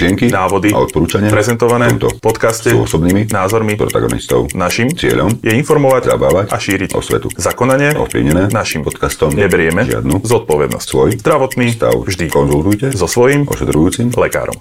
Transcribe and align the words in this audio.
myšlienky, 0.00 0.32
návody 0.32 0.72
a 0.72 0.80
odporúčania 0.80 1.28
prezentované 1.28 1.92
v 1.92 2.00
tomto 2.00 2.24
podcaste 2.24 2.72
sú 2.72 2.88
osobnými 2.88 3.28
názormi 3.28 3.76
protagonistov. 3.76 4.48
našim 4.56 4.88
Cieľom 4.96 5.44
je 5.44 5.52
informovať 5.52 6.16
zabávať 6.16 6.46
a 6.48 6.56
šíriť 6.56 6.96
osvetu. 6.96 7.28
Zakonanie 7.36 7.92
Ovplyvnené 8.00 8.48
našim 8.48 8.80
podcastom 8.80 9.36
neberieme 9.36 9.84
žiadnu 9.84 10.24
zodpovednosť. 10.24 10.86
svoj 10.88 11.20
Zdravotný 11.20 11.76
stav 11.76 11.92
vždy 12.00 12.32
konzultujte 12.32 12.96
so 12.96 13.04
svojím 13.04 13.44
ošetrujúcim 13.44 14.08
lekárom. 14.16 14.56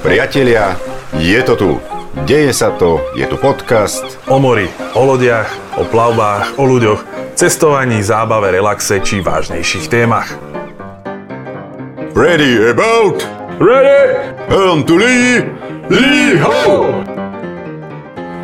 Priatelia, 0.00 0.80
je 1.20 1.40
to 1.44 1.54
tu. 1.60 1.70
Deje 2.24 2.56
sa 2.56 2.72
to, 2.72 3.04
je 3.12 3.28
tu 3.28 3.36
podcast. 3.36 4.16
O 4.32 4.40
mori, 4.40 4.64
o 4.96 5.02
lodiach, 5.04 5.76
o 5.76 5.84
plavbách, 5.84 6.56
o 6.56 6.64
ľuďoch, 6.64 7.04
cestovaní, 7.36 8.00
zábave, 8.00 8.48
relaxe 8.48 9.04
či 9.04 9.20
vážnejších 9.20 9.92
témach. 9.92 10.50
Ready 12.10 12.58
about, 12.74 13.22
Ready? 13.62 14.34
on 14.50 14.82
to 14.82 14.98
Lee, 14.98 15.46
Lee 15.86 16.42
ho! 16.42 17.06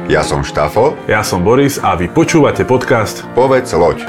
Ja 0.06 0.22
som 0.22 0.46
Štafo, 0.46 0.94
Ja 1.10 1.26
som 1.26 1.42
Boris 1.42 1.82
a 1.82 1.98
vy 1.98 2.06
počúvate 2.06 2.62
podcast 2.62 3.26
povedz 3.34 3.74
loď. 3.74 4.06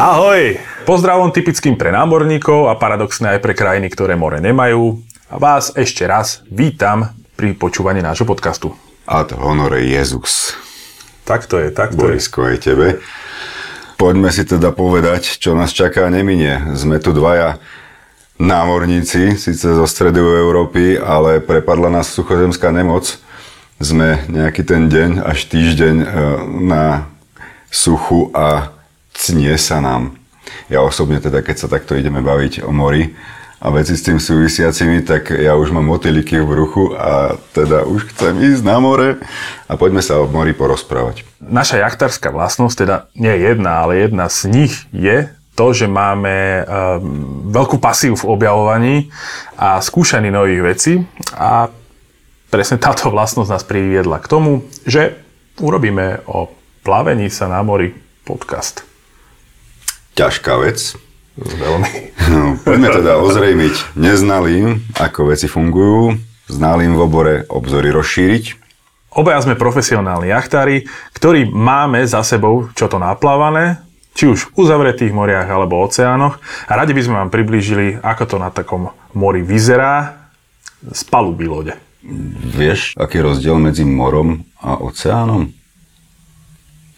Ahoj! 0.00 0.56
Pozdravom 0.88 1.28
typickým 1.36 1.76
pre 1.76 1.92
námorníkov 1.92 2.72
a 2.72 2.80
paradoxne 2.80 3.36
aj 3.36 3.44
pre 3.44 3.52
krajiny, 3.52 3.92
ktoré 3.92 4.16
more 4.16 4.40
nemajú. 4.40 5.04
A 5.28 5.36
vás 5.36 5.76
ešte 5.76 6.08
raz 6.08 6.40
vítam 6.48 7.12
pri 7.36 7.52
počúvaní 7.52 8.00
nášho 8.00 8.24
podcastu. 8.24 8.72
Ad 9.04 9.36
honore 9.36 9.84
Jezus. 9.84 10.56
Tak 11.28 11.44
to 11.44 11.60
je, 11.60 11.68
tak 11.68 11.92
to 11.92 12.08
je. 12.08 12.16
Borisko, 12.16 12.48
aj 12.48 12.58
tebe. 12.64 12.86
Poďme 14.00 14.32
si 14.32 14.48
teda 14.48 14.72
povedať, 14.72 15.36
čo 15.36 15.52
nás 15.52 15.76
čaká 15.76 16.08
neminie. 16.08 16.72
Sme 16.72 16.96
tu 17.04 17.12
dvaja 17.12 17.60
námorníci, 18.40 19.36
síce 19.36 19.76
zo 19.76 19.84
stredu 19.84 20.24
Európy, 20.40 20.96
ale 20.96 21.44
prepadla 21.44 21.92
nás 21.92 22.08
suchozemská 22.08 22.72
nemoc. 22.72 23.20
Sme 23.76 24.24
nejaký 24.32 24.64
ten 24.64 24.88
deň 24.88 25.20
až 25.20 25.44
týždeň 25.52 25.96
e, 26.00 26.06
na 26.64 27.12
suchu 27.68 28.32
a 28.32 28.72
cnie 29.12 29.52
sa 29.60 29.84
nám. 29.84 30.16
Ja 30.72 30.80
osobne 30.80 31.20
teda, 31.20 31.44
keď 31.44 31.56
sa 31.60 31.68
takto 31.68 31.92
ideme 31.92 32.24
baviť 32.24 32.64
o 32.64 32.72
mori 32.72 33.12
a 33.60 33.66
veci 33.68 33.92
s 33.92 34.02
tým 34.08 34.16
súvisiacimi, 34.16 35.04
tak 35.04 35.36
ja 35.36 35.52
už 35.52 35.76
mám 35.76 35.84
motýliky 35.84 36.40
v 36.40 36.48
bruchu 36.48 36.84
a 36.96 37.36
teda 37.52 37.84
už 37.84 38.08
chcem 38.16 38.40
ísť 38.40 38.64
na 38.64 38.80
more 38.80 39.20
a 39.68 39.72
poďme 39.76 40.00
sa 40.00 40.16
o 40.16 40.24
mori 40.24 40.56
porozprávať. 40.56 41.28
Naša 41.44 41.84
jachtárska 41.84 42.32
vlastnosť, 42.32 42.76
teda 42.80 42.96
nie 43.12 43.36
jedna, 43.36 43.84
ale 43.84 44.00
jedna 44.00 44.32
z 44.32 44.48
nich 44.48 44.74
je 44.96 45.28
to, 45.52 45.76
že 45.76 45.92
máme 45.92 46.64
um, 46.64 47.52
veľkú 47.52 47.76
pasívu 47.76 48.16
v 48.16 48.28
objavovaní 48.32 48.96
a 49.60 49.76
skúšaní 49.84 50.32
nových 50.32 50.62
vecí 50.64 50.92
a 51.36 51.68
presne 52.48 52.80
táto 52.80 53.12
vlastnosť 53.12 53.50
nás 53.52 53.64
priviedla 53.68 54.24
k 54.24 54.30
tomu, 54.30 54.64
že 54.88 55.20
urobíme 55.60 56.24
o 56.24 56.48
plavení 56.80 57.28
sa 57.28 57.44
na 57.44 57.60
mori 57.60 57.92
podcast. 58.24 58.88
Ťažká 60.16 60.56
vec. 60.64 61.09
Veľmi. 61.38 61.90
No, 62.30 62.58
poďme 62.62 62.88
teda 62.90 63.18
ozrejmiť 63.22 63.94
neznalým, 63.94 64.82
ako 64.98 65.30
veci 65.30 65.46
fungujú, 65.46 66.18
znalým 66.50 66.98
v 66.98 67.00
obore 67.00 67.34
obzory 67.46 67.94
rozšíriť. 67.94 68.44
Obaja 69.10 69.42
sme 69.42 69.58
profesionálni 69.58 70.30
jachtári, 70.30 70.86
ktorí 71.14 71.50
máme 71.50 72.06
za 72.06 72.22
sebou 72.22 72.70
čo 72.78 72.86
to 72.86 73.02
naplávané, 73.02 73.82
či 74.14 74.30
už 74.30 74.50
v 74.50 74.66
uzavretých 74.66 75.10
moriach 75.14 75.50
alebo 75.50 75.82
oceánoch 75.82 76.38
a 76.66 76.72
radi 76.78 76.94
by 76.94 77.02
sme 77.02 77.18
vám 77.24 77.30
priblížili, 77.34 77.98
ako 78.02 78.24
to 78.26 78.36
na 78.38 78.50
takom 78.54 78.94
mori 79.14 79.42
vyzerá 79.42 80.26
z 80.86 81.00
paluby 81.10 81.46
lode. 81.50 81.74
Vieš, 82.54 82.96
aký 82.96 83.20
je 83.20 83.26
rozdiel 83.26 83.56
medzi 83.60 83.84
morom 83.84 84.46
a 84.62 84.78
oceánom? 84.80 85.52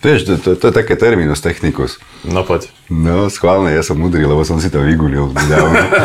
Vieš, 0.03 0.27
to, 0.27 0.35
to, 0.35 0.51
to 0.59 0.65
je 0.67 0.75
také 0.75 0.99
terminus 0.99 1.39
technicus. 1.39 2.03
No 2.27 2.43
poď. 2.43 2.75
No, 2.91 3.31
schválne, 3.31 3.71
ja 3.71 3.87
som 3.87 4.03
mudrý, 4.03 4.27
lebo 4.27 4.43
som 4.43 4.59
si 4.59 4.67
to 4.67 4.83
vygulil. 4.83 5.31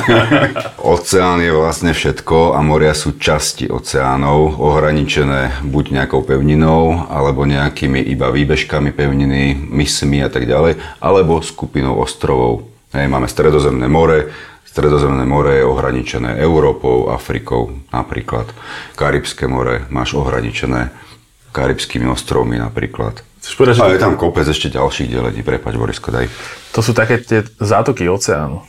Oceán 0.94 1.42
je 1.42 1.50
vlastne 1.50 1.98
všetko 1.98 2.54
a 2.54 2.62
moria 2.62 2.94
sú 2.94 3.18
časti 3.18 3.66
oceánov, 3.66 4.62
ohraničené 4.62 5.66
buď 5.66 5.98
nejakou 5.98 6.22
pevninou, 6.22 7.10
alebo 7.10 7.50
nejakými 7.50 8.06
iba 8.06 8.30
výbežkami 8.30 8.94
pevniny, 8.94 9.58
mismi 9.58 10.22
a 10.22 10.30
tak 10.30 10.46
ďalej, 10.46 10.78
alebo 11.02 11.42
skupinou 11.42 11.98
ostrovov. 11.98 12.70
Hej, 12.94 13.10
máme 13.10 13.26
Stredozemné 13.26 13.90
more, 13.90 14.30
Stredozemné 14.62 15.26
more 15.26 15.58
je 15.58 15.66
ohraničené 15.66 16.38
Európou, 16.38 17.10
Afrikou 17.10 17.74
napríklad. 17.90 18.46
Karibské 18.94 19.50
more 19.50 19.90
máš 19.90 20.14
ohraničené 20.14 20.94
Karibskými 21.50 22.06
ostrovmi 22.06 22.62
napríklad. 22.62 23.27
Chceš 23.48 23.56
povedať, 23.56 23.80
že 23.80 23.84
A 23.88 23.96
je 23.96 24.04
tam 24.04 24.20
kopec 24.20 24.44
ešte 24.44 24.68
ďalších 24.76 25.08
delení, 25.08 25.40
prepač 25.40 25.80
Borisko, 25.80 26.12
daj. 26.12 26.28
to 26.76 26.84
sú 26.84 26.92
také 26.92 27.16
tie 27.24 27.48
zátoky 27.64 28.04
oceánu. 28.12 28.60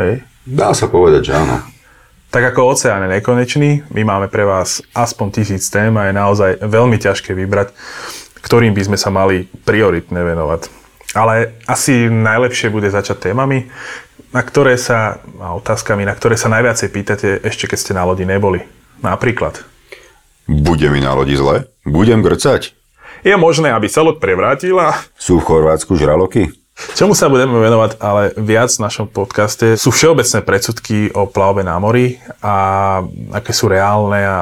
Hej? 0.00 0.24
Dá 0.48 0.72
sa 0.72 0.88
povedať, 0.88 1.28
že 1.28 1.32
áno. 1.36 1.60
Tak 2.32 2.56
ako 2.56 2.72
oceán 2.72 3.04
je 3.04 3.20
nekonečný, 3.20 3.84
my 3.92 4.02
máme 4.08 4.32
pre 4.32 4.48
vás 4.48 4.80
aspoň 4.96 5.36
tisíc 5.36 5.68
tém 5.68 5.92
a 6.00 6.08
je 6.08 6.16
naozaj 6.16 6.64
veľmi 6.64 6.96
ťažké 6.96 7.36
vybrať, 7.36 7.76
ktorým 8.40 8.72
by 8.72 8.82
sme 8.88 8.96
sa 8.96 9.12
mali 9.12 9.52
prioritne 9.68 10.24
venovať. 10.24 10.72
Ale 11.12 11.60
asi 11.68 12.08
najlepšie 12.08 12.72
bude 12.72 12.88
začať 12.88 13.30
témami, 13.30 13.68
na 14.32 14.40
ktoré 14.40 14.80
sa, 14.80 15.20
a 15.44 15.52
otázkami, 15.60 16.08
na 16.08 16.16
ktoré 16.16 16.40
sa 16.40 16.48
najviacej 16.48 16.88
pýtate 16.88 17.28
ešte 17.44 17.68
keď 17.68 17.78
ste 17.84 17.92
na 17.92 18.08
lodi 18.08 18.24
neboli. 18.24 18.64
Napríklad, 19.04 19.60
Bude 20.48 20.88
mi 20.94 21.02
na 21.02 21.12
lodi 21.12 21.34
zle? 21.36 21.66
Budem 21.82 22.22
grcať? 22.22 22.75
Je 23.26 23.34
možné, 23.34 23.74
aby 23.74 23.90
sa 23.90 24.06
loď 24.06 24.22
prevrátila? 24.22 24.94
Sú 25.18 25.42
v 25.42 25.46
Chorvátsku 25.50 25.98
žraloky? 25.98 26.54
Čomu 26.94 27.16
sa 27.16 27.32
budeme 27.32 27.56
venovať 27.56 27.98
ale 27.98 28.36
viac 28.36 28.68
v 28.68 28.84
našom 28.84 29.08
podcaste 29.08 29.80
sú 29.80 29.90
všeobecné 29.90 30.44
predsudky 30.44 31.08
o 31.16 31.24
plavbe 31.24 31.64
na 31.64 31.80
mori 31.80 32.20
a 32.44 33.00
aké 33.32 33.56
sú 33.56 33.72
reálne 33.72 34.20
a 34.20 34.36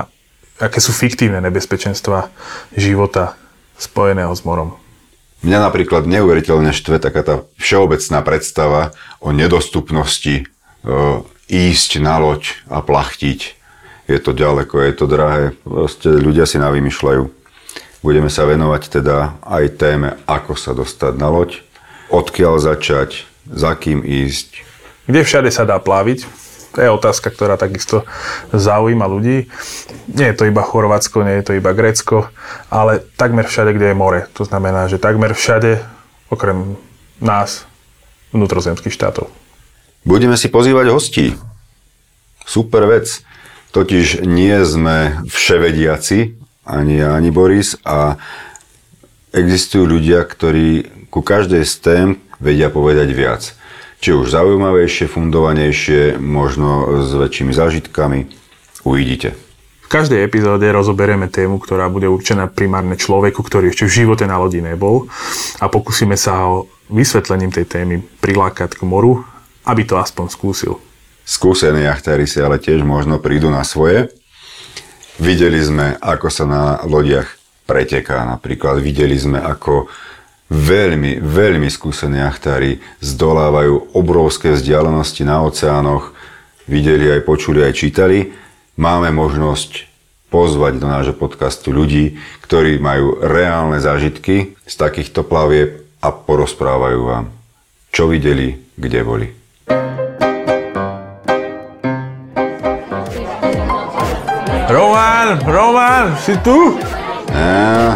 aké 0.58 0.82
sú 0.82 0.90
fiktívne 0.90 1.38
nebezpečenstva 1.40 2.28
života 2.74 3.38
spojeného 3.78 4.34
s 4.34 4.42
morom. 4.42 4.74
Mňa 5.46 5.58
napríklad 5.62 6.10
neuveriteľne 6.10 6.74
štve 6.74 6.98
taká 6.98 7.22
tá 7.22 7.34
všeobecná 7.60 8.18
predstava 8.26 8.96
o 9.22 9.30
nedostupnosti 9.30 10.42
e, 10.42 10.44
ísť 11.52 12.02
na 12.02 12.18
loď 12.18 12.64
a 12.66 12.82
plachtiť. 12.82 13.40
Je 14.10 14.18
to 14.20 14.34
ďaleko, 14.34 14.74
je 14.84 14.92
to 14.96 15.04
drahé. 15.06 15.44
Proste 15.62 16.08
ľudia 16.10 16.48
si 16.48 16.56
navymýšľajú. 16.58 17.43
Budeme 18.04 18.28
sa 18.28 18.44
venovať 18.44 19.00
teda 19.00 19.40
aj 19.40 19.80
téme, 19.80 20.20
ako 20.28 20.60
sa 20.60 20.76
dostať 20.76 21.16
na 21.16 21.32
loď, 21.32 21.64
odkiaľ 22.12 22.60
začať, 22.60 23.24
za 23.48 23.72
kým 23.72 24.04
ísť. 24.04 24.60
Kde 25.08 25.24
všade 25.24 25.48
sa 25.48 25.64
dá 25.64 25.80
plaviť? 25.80 26.28
To 26.76 26.84
je 26.84 26.92
otázka, 26.92 27.32
ktorá 27.32 27.56
takisto 27.56 28.04
zaujíma 28.52 29.08
ľudí. 29.08 29.48
Nie 30.12 30.36
je 30.36 30.36
to 30.36 30.44
iba 30.44 30.60
Chorvátsko, 30.60 31.24
nie 31.24 31.40
je 31.40 31.48
to 31.48 31.52
iba 31.56 31.72
Grécko, 31.72 32.28
ale 32.68 33.00
takmer 33.16 33.48
všade, 33.48 33.72
kde 33.72 33.96
je 33.96 33.96
more. 33.96 34.28
To 34.36 34.44
znamená, 34.44 34.84
že 34.84 35.00
takmer 35.00 35.32
všade, 35.32 35.80
okrem 36.28 36.76
nás, 37.24 37.64
vnútrozemských 38.36 38.92
štátov. 38.92 39.32
Budeme 40.04 40.36
si 40.36 40.52
pozývať 40.52 40.92
hostí. 40.92 41.40
Super 42.44 42.84
vec. 42.84 43.24
Totiž 43.72 44.28
nie 44.28 44.60
sme 44.68 45.24
vševediaci, 45.24 46.43
ani 46.64 47.00
ja, 47.00 47.16
ani 47.16 47.30
Boris, 47.30 47.76
a 47.84 48.16
existujú 49.32 49.84
ľudia, 49.84 50.24
ktorí 50.24 50.88
ku 51.12 51.20
každej 51.20 51.62
z 51.62 51.74
tém 51.80 52.06
vedia 52.40 52.72
povedať 52.72 53.08
viac. 53.14 53.42
Či 54.02 54.12
už 54.12 54.36
zaujímavejšie, 54.36 55.08
fundovanejšie, 55.08 56.20
možno 56.20 57.00
s 57.04 57.14
väčšími 57.16 57.52
zážitkami. 57.56 58.28
Uvidíte. 58.84 59.32
V 59.84 59.88
každej 59.88 60.24
epizóde 60.24 60.64
rozoberieme 60.68 61.28
tému, 61.28 61.60
ktorá 61.60 61.88
bude 61.88 62.08
určená 62.08 62.48
primárne 62.48 62.96
človeku, 62.96 63.40
ktorý 63.40 63.72
ešte 63.72 63.88
v 63.88 63.96
živote 64.04 64.24
na 64.28 64.40
lodi 64.40 64.60
nebol 64.60 65.08
a 65.60 65.68
pokúsime 65.68 66.16
sa 66.16 66.44
ho 66.44 66.68
vysvetlením 66.92 67.52
tej 67.52 67.64
témy 67.68 68.04
prilákať 68.20 68.76
k 68.76 68.82
moru, 68.84 69.24
aby 69.64 69.88
to 69.88 69.96
aspoň 69.96 70.26
skúsil. 70.32 70.80
Skúsení 71.24 71.88
jachtári 71.88 72.28
si 72.28 72.40
ale 72.44 72.60
tiež 72.60 72.84
možno 72.84 73.16
prídu 73.16 73.48
na 73.48 73.64
svoje. 73.64 74.12
Videli 75.14 75.62
sme, 75.62 75.94
ako 76.02 76.26
sa 76.26 76.44
na 76.46 76.62
lodiach 76.82 77.30
preteká 77.70 78.26
napríklad. 78.26 78.82
Videli 78.82 79.14
sme, 79.14 79.38
ako 79.38 79.86
veľmi, 80.50 81.22
veľmi 81.22 81.70
skúsení 81.70 82.18
jachtári 82.18 82.82
zdolávajú 82.98 83.94
obrovské 83.94 84.52
vzdialenosti 84.52 85.22
na 85.22 85.46
oceánoch. 85.46 86.10
Videli 86.66 87.14
aj, 87.14 87.22
počuli 87.22 87.62
aj 87.62 87.72
čítali. 87.78 88.34
Máme 88.74 89.14
možnosť 89.14 89.86
pozvať 90.34 90.82
do 90.82 90.90
nášho 90.90 91.14
podcastu 91.14 91.70
ľudí, 91.70 92.18
ktorí 92.42 92.82
majú 92.82 93.22
reálne 93.22 93.78
zážitky 93.78 94.58
z 94.66 94.74
takýchto 94.74 95.22
plavieb 95.22 95.86
a 96.02 96.10
porozprávajú 96.10 97.00
vám, 97.06 97.30
čo 97.94 98.10
videli, 98.10 98.58
kde 98.74 99.00
boli. 99.06 99.43
Roman, 104.74 105.38
Roman, 105.46 106.18
si 106.18 106.34
tu? 106.42 106.74
Á, 107.30 107.94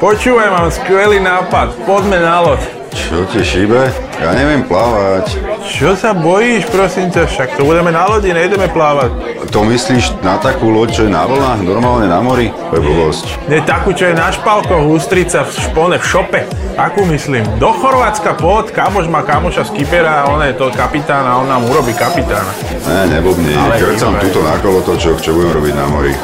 Počúvaj, 0.00 0.48
mám 0.48 0.72
skvelý 0.72 1.20
nápad. 1.20 1.76
Poďme 1.84 2.24
na 2.24 2.40
loď. 2.40 2.60
čo 2.96 3.28
ti 3.28 3.44
šíbe? 3.44 3.92
Ja 4.16 4.32
neviem 4.32 4.64
plávať. 4.64 5.36
Čo 5.76 5.92
sa 5.92 6.16
bojíš, 6.16 6.72
prosím 6.72 7.12
ťa? 7.12 7.28
Však 7.28 7.60
to 7.60 7.68
budeme 7.68 7.92
na 7.92 8.08
lodi, 8.08 8.32
nejdeme 8.32 8.64
plávať. 8.72 9.12
To 9.52 9.60
myslíš 9.60 10.24
na 10.24 10.40
takú 10.40 10.72
loď, 10.72 10.88
čo 10.88 11.02
je 11.04 11.12
na 11.12 11.28
vlnách, 11.28 11.60
normálne 11.68 12.08
na 12.08 12.16
mori? 12.24 12.48
To 12.72 12.80
je 12.80 12.82
blbosť. 12.82 13.24
Nie 13.52 13.60
takú, 13.60 13.92
čo 13.92 14.08
je 14.08 14.16
na 14.16 14.32
špalkoch, 14.32 14.88
ústrica 14.88 15.44
v 15.44 15.52
špone, 15.52 16.00
v 16.00 16.06
šope. 16.08 16.40
Akú 16.80 17.04
myslím? 17.12 17.44
Do 17.60 17.76
Chorvátska 17.76 18.40
pod, 18.40 18.72
kamoš 18.72 19.12
má 19.12 19.20
kamoša 19.20 19.68
z 19.68 19.76
Kipera 19.76 20.24
on 20.32 20.40
je 20.48 20.56
to 20.56 20.72
kapitán 20.72 21.28
a 21.28 21.44
on 21.44 21.44
nám 21.44 21.68
urobí 21.68 21.92
kapitána. 21.92 22.56
Ne, 22.88 23.12
neblbni. 23.12 23.52
Ale 23.52 23.76
Krcam 23.76 24.16
tuto 24.16 24.40
na 24.48 24.56
kolotočok, 24.56 25.20
čo 25.20 25.36
budem 25.36 25.60
robiť 25.60 25.74
na 25.76 25.86
mori. 25.92 26.16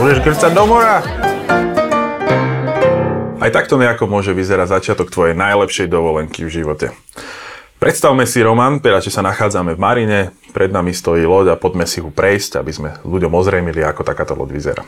Budeš 0.00 0.24
grcať 0.24 0.52
do 0.56 0.64
mora? 0.64 1.04
Aj 3.36 3.52
takto 3.52 3.76
nejako 3.76 4.08
môže 4.08 4.32
vyzerať 4.32 4.80
začiatok 4.80 5.12
tvojej 5.12 5.36
najlepšej 5.36 5.92
dovolenky 5.92 6.48
v 6.48 6.64
živote. 6.64 6.96
Predstavme 7.84 8.24
si, 8.24 8.40
Roman, 8.40 8.80
teda, 8.80 8.96
že 9.04 9.12
sa 9.12 9.20
nachádzame 9.20 9.76
v 9.76 9.82
Marine, 9.84 10.20
pred 10.56 10.72
nami 10.72 10.96
stojí 10.96 11.28
loď 11.28 11.52
a 11.52 11.60
poďme 11.60 11.84
si 11.84 12.00
ho 12.00 12.08
prejsť, 12.08 12.56
aby 12.56 12.72
sme 12.72 12.96
ľuďom 13.04 13.28
ozrejmili, 13.28 13.84
ako 13.84 14.00
takáto 14.08 14.32
loď 14.32 14.56
vyzerá. 14.56 14.82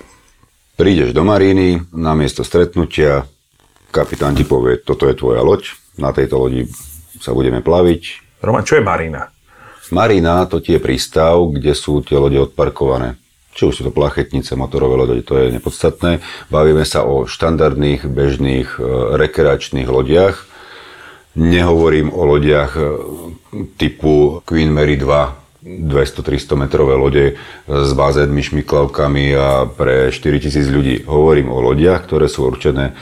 Prídeš 0.80 1.12
do 1.12 1.20
Maríny, 1.20 1.84
na 1.92 2.16
miesto 2.16 2.40
stretnutia, 2.40 3.28
kapitán 3.92 4.32
ti 4.32 4.48
povie, 4.48 4.80
toto 4.80 5.04
je 5.04 5.12
tvoja 5.12 5.44
loď, 5.44 5.76
na 6.00 6.08
tejto 6.16 6.40
lodi 6.40 6.72
sa 7.20 7.36
budeme 7.36 7.60
plaviť. 7.60 8.32
Roman, 8.40 8.64
čo 8.64 8.80
je 8.80 8.88
Marina? 8.88 9.28
Marina 9.92 10.48
to 10.48 10.64
tie 10.64 10.80
prístav, 10.80 11.36
kde 11.52 11.76
sú 11.76 12.00
tie 12.00 12.16
lode 12.16 12.40
odparkované. 12.40 13.20
Či 13.52 13.68
už 13.68 13.74
sú 13.76 13.82
to 13.84 13.92
plachetnice, 13.92 14.56
motorové 14.56 14.96
lode, 14.96 15.20
to 15.20 15.36
je 15.36 15.52
nepodstatné. 15.52 16.24
Bavíme 16.48 16.88
sa 16.88 17.04
o 17.04 17.28
štandardných, 17.28 18.08
bežných, 18.08 18.80
e, 18.80 19.20
rekreačných 19.20 19.84
lodiach. 19.84 20.55
Nehovorím 21.36 22.08
o 22.16 22.24
lodiach 22.24 22.72
e, 22.76 22.82
typu 23.76 24.40
Queen 24.48 24.72
Mary 24.72 24.96
2, 24.96 25.46
200-300 25.66 26.56
metrové 26.56 26.94
lode 26.94 27.24
s 27.66 27.90
bazénmi, 27.92 28.40
šmiklavkami 28.40 29.34
a 29.34 29.66
pre 29.66 30.08
4000 30.08 30.70
ľudí. 30.70 30.94
Hovorím 31.04 31.52
o 31.52 31.58
lodiach, 31.60 32.06
ktoré 32.06 32.30
sú 32.30 32.48
určené 32.48 32.96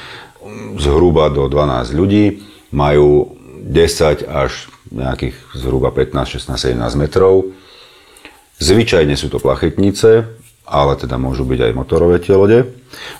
zhruba 0.80 1.28
do 1.28 1.46
12 1.46 1.92
ľudí, 1.94 2.42
majú 2.72 3.36
10 3.62 4.26
až 4.26 4.66
nejakých 4.90 5.36
zhruba 5.54 5.92
15, 5.92 6.40
16, 6.40 6.74
17 6.74 7.00
metrov. 7.00 7.52
Zvyčajne 8.58 9.14
sú 9.18 9.28
to 9.28 9.38
plachetnice, 9.38 10.26
ale 10.64 10.92
teda 10.96 11.20
môžu 11.20 11.44
byť 11.44 11.60
aj 11.70 11.72
motorové 11.76 12.16
tie 12.18 12.34
lode. 12.34 12.64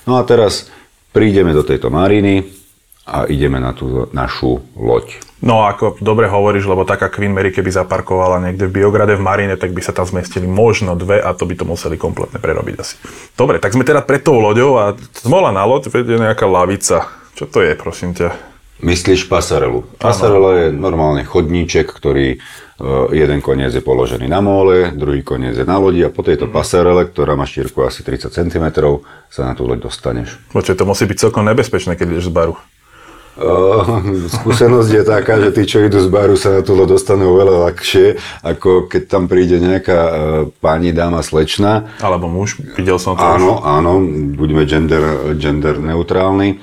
No 0.09 0.17
a 0.17 0.23
teraz 0.25 0.73
prídeme 1.13 1.53
do 1.53 1.67
tejto 1.67 1.93
mariny 1.93 2.64
a 3.05 3.29
ideme 3.29 3.61
na 3.61 3.77
tú 3.77 4.09
našu 4.17 4.65
loď. 4.73 5.21
No 5.45 5.69
ako 5.69 6.01
dobre 6.01 6.25
hovoríš, 6.25 6.65
lebo 6.65 6.89
taká 6.89 7.13
Queen 7.13 7.37
Mary, 7.37 7.53
keby 7.53 7.69
zaparkovala 7.69 8.41
niekde 8.41 8.65
v 8.65 8.81
Biograde 8.81 9.13
v 9.13 9.21
Marine, 9.21 9.61
tak 9.61 9.77
by 9.77 9.85
sa 9.85 9.93
tam 9.93 10.09
zmestili 10.09 10.49
možno 10.49 10.97
dve 10.97 11.21
a 11.21 11.37
to 11.37 11.45
by 11.45 11.53
to 11.53 11.69
museli 11.69 12.01
kompletne 12.01 12.41
prerobiť 12.41 12.75
asi. 12.81 12.97
Dobre, 13.37 13.61
tak 13.61 13.77
sme 13.77 13.85
teda 13.85 14.01
pred 14.01 14.25
tou 14.25 14.41
loďou 14.41 14.81
a 14.81 14.85
zmola 15.21 15.53
na 15.53 15.69
loď 15.69 15.93
vedie 15.93 16.17
nejaká 16.17 16.49
lavica. 16.49 17.13
Čo 17.37 17.45
to 17.45 17.61
je, 17.61 17.77
prosím 17.77 18.17
ťa? 18.17 18.33
Myslíš 18.81 19.29
pasarelu? 19.29 19.85
Pasarela 20.01 20.67
je 20.67 20.67
normálne 20.73 21.23
chodníček, 21.29 21.93
ktorý 21.93 22.35
e, 22.35 22.39
jeden 23.15 23.39
koniec 23.45 23.71
je 23.71 23.85
položený 23.85 24.27
na 24.27 24.43
móle, 24.43 24.91
druhý 24.97 25.23
koniec 25.23 25.55
je 25.55 25.69
na 25.69 25.77
lodi 25.79 26.03
a 26.03 26.11
po 26.11 26.25
tejto 26.25 26.51
pasarele, 26.51 27.07
ktorá 27.07 27.39
má 27.39 27.45
šírku 27.47 27.85
asi 27.85 28.01
30 28.01 28.33
cm, 28.33 28.67
sa 29.31 29.41
na 29.45 29.53
tú 29.53 29.69
loď 29.69 29.87
dostaneš. 29.87 30.41
Počuj, 30.51 30.75
to 30.75 30.89
musí 30.89 31.05
byť 31.07 31.29
celkom 31.29 31.47
nebezpečné, 31.47 31.95
keď 31.95 32.19
ideš 32.19 32.33
z 32.33 32.35
baru. 32.35 32.57
Skúsenosť 33.35 34.91
je 34.95 35.03
taká, 35.03 35.43
že 35.43 35.51
tí, 35.51 35.67
čo 35.67 35.83
idú 35.83 35.99
z 35.99 36.07
baru, 36.07 36.39
sa 36.39 36.55
na 36.55 36.63
loď 36.63 36.95
dostanú 36.95 37.35
oveľa 37.35 37.67
ľahšie, 37.71 38.15
ako 38.47 38.87
keď 38.87 39.03
tam 39.11 39.27
príde 39.27 39.59
nejaká 39.59 40.01
uh, 40.07 40.13
pani, 40.63 40.95
dáma, 40.95 41.19
slečna. 41.19 41.91
Alebo 41.99 42.31
muž, 42.31 42.63
videl 42.79 42.95
som 43.03 43.19
to. 43.19 43.27
Áno, 43.27 43.59
áno, 43.67 43.99
buďme 44.39 44.63
gender, 44.71 45.35
gender 45.35 45.83
neutrálni. 45.83 46.63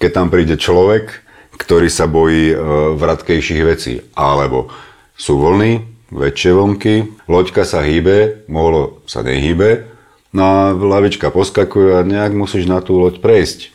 Keď 0.00 0.10
tam 0.10 0.32
príde 0.32 0.56
človek, 0.56 1.20
ktorý 1.60 1.92
sa 1.92 2.08
bojí 2.08 2.56
uh, 2.56 2.96
vratkejších 2.96 3.62
vecí, 3.68 4.00
alebo 4.16 4.72
sú 5.20 5.36
vlny, 5.36 5.84
väčšie 6.08 6.50
vlnky, 6.56 6.94
loďka 7.28 7.68
sa 7.68 7.84
hýbe, 7.84 8.48
mohlo 8.48 9.04
sa 9.04 9.20
nehýbe, 9.20 9.84
no 10.32 10.42
a 10.42 10.58
lavička 10.72 11.28
poskakuje 11.28 12.00
a 12.00 12.06
nejak 12.06 12.32
musíš 12.32 12.64
na 12.64 12.80
tú 12.80 12.96
loď 12.96 13.20
prejsť. 13.20 13.73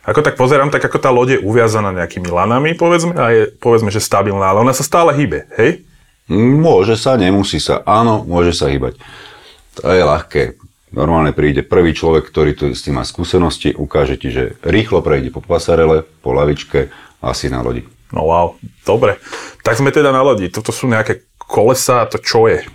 Ako 0.00 0.24
tak 0.24 0.40
pozerám, 0.40 0.72
tak 0.72 0.80
ako 0.80 0.98
tá 0.98 1.12
loď 1.12 1.36
je 1.36 1.44
uviazaná 1.44 1.92
nejakými 1.92 2.32
lanami, 2.32 2.72
povedzme, 2.72 3.12
a 3.20 3.26
je 3.30 3.42
povedzme, 3.60 3.92
že 3.92 4.00
stabilná, 4.00 4.52
ale 4.52 4.64
ona 4.64 4.72
sa 4.72 4.80
stále 4.80 5.12
hýbe, 5.12 5.44
hej? 5.60 5.84
Môže 6.30 6.94
sa, 6.94 7.18
nemusí 7.18 7.58
sa. 7.58 7.82
Áno, 7.84 8.22
môže 8.22 8.54
sa 8.54 8.70
hýbať. 8.70 8.96
To 9.82 9.90
je 9.90 10.02
ľahké. 10.06 10.42
Normálne 10.90 11.30
príde 11.30 11.62
prvý 11.62 11.94
človek, 11.94 12.26
ktorý 12.26 12.50
tu 12.54 12.64
s 12.70 12.82
tým 12.82 12.98
má 12.98 13.04
skúsenosti, 13.06 13.70
ukáže 13.74 14.18
ti, 14.18 14.34
že 14.34 14.58
rýchlo 14.62 15.02
prejde 15.02 15.30
po 15.30 15.38
pasarele, 15.42 16.02
po 16.22 16.34
lavičke 16.34 16.90
a 17.22 17.30
si 17.30 17.46
na 17.46 17.62
lodi. 17.62 17.86
No 18.10 18.26
wow, 18.26 18.58
dobre. 18.82 19.22
Tak 19.62 19.78
sme 19.78 19.94
teda 19.94 20.10
na 20.10 20.22
lodi. 20.22 20.50
Toto 20.50 20.74
sú 20.74 20.90
nejaké 20.90 21.22
kolesa, 21.38 22.06
to 22.10 22.18
čo 22.18 22.50
je? 22.50 22.66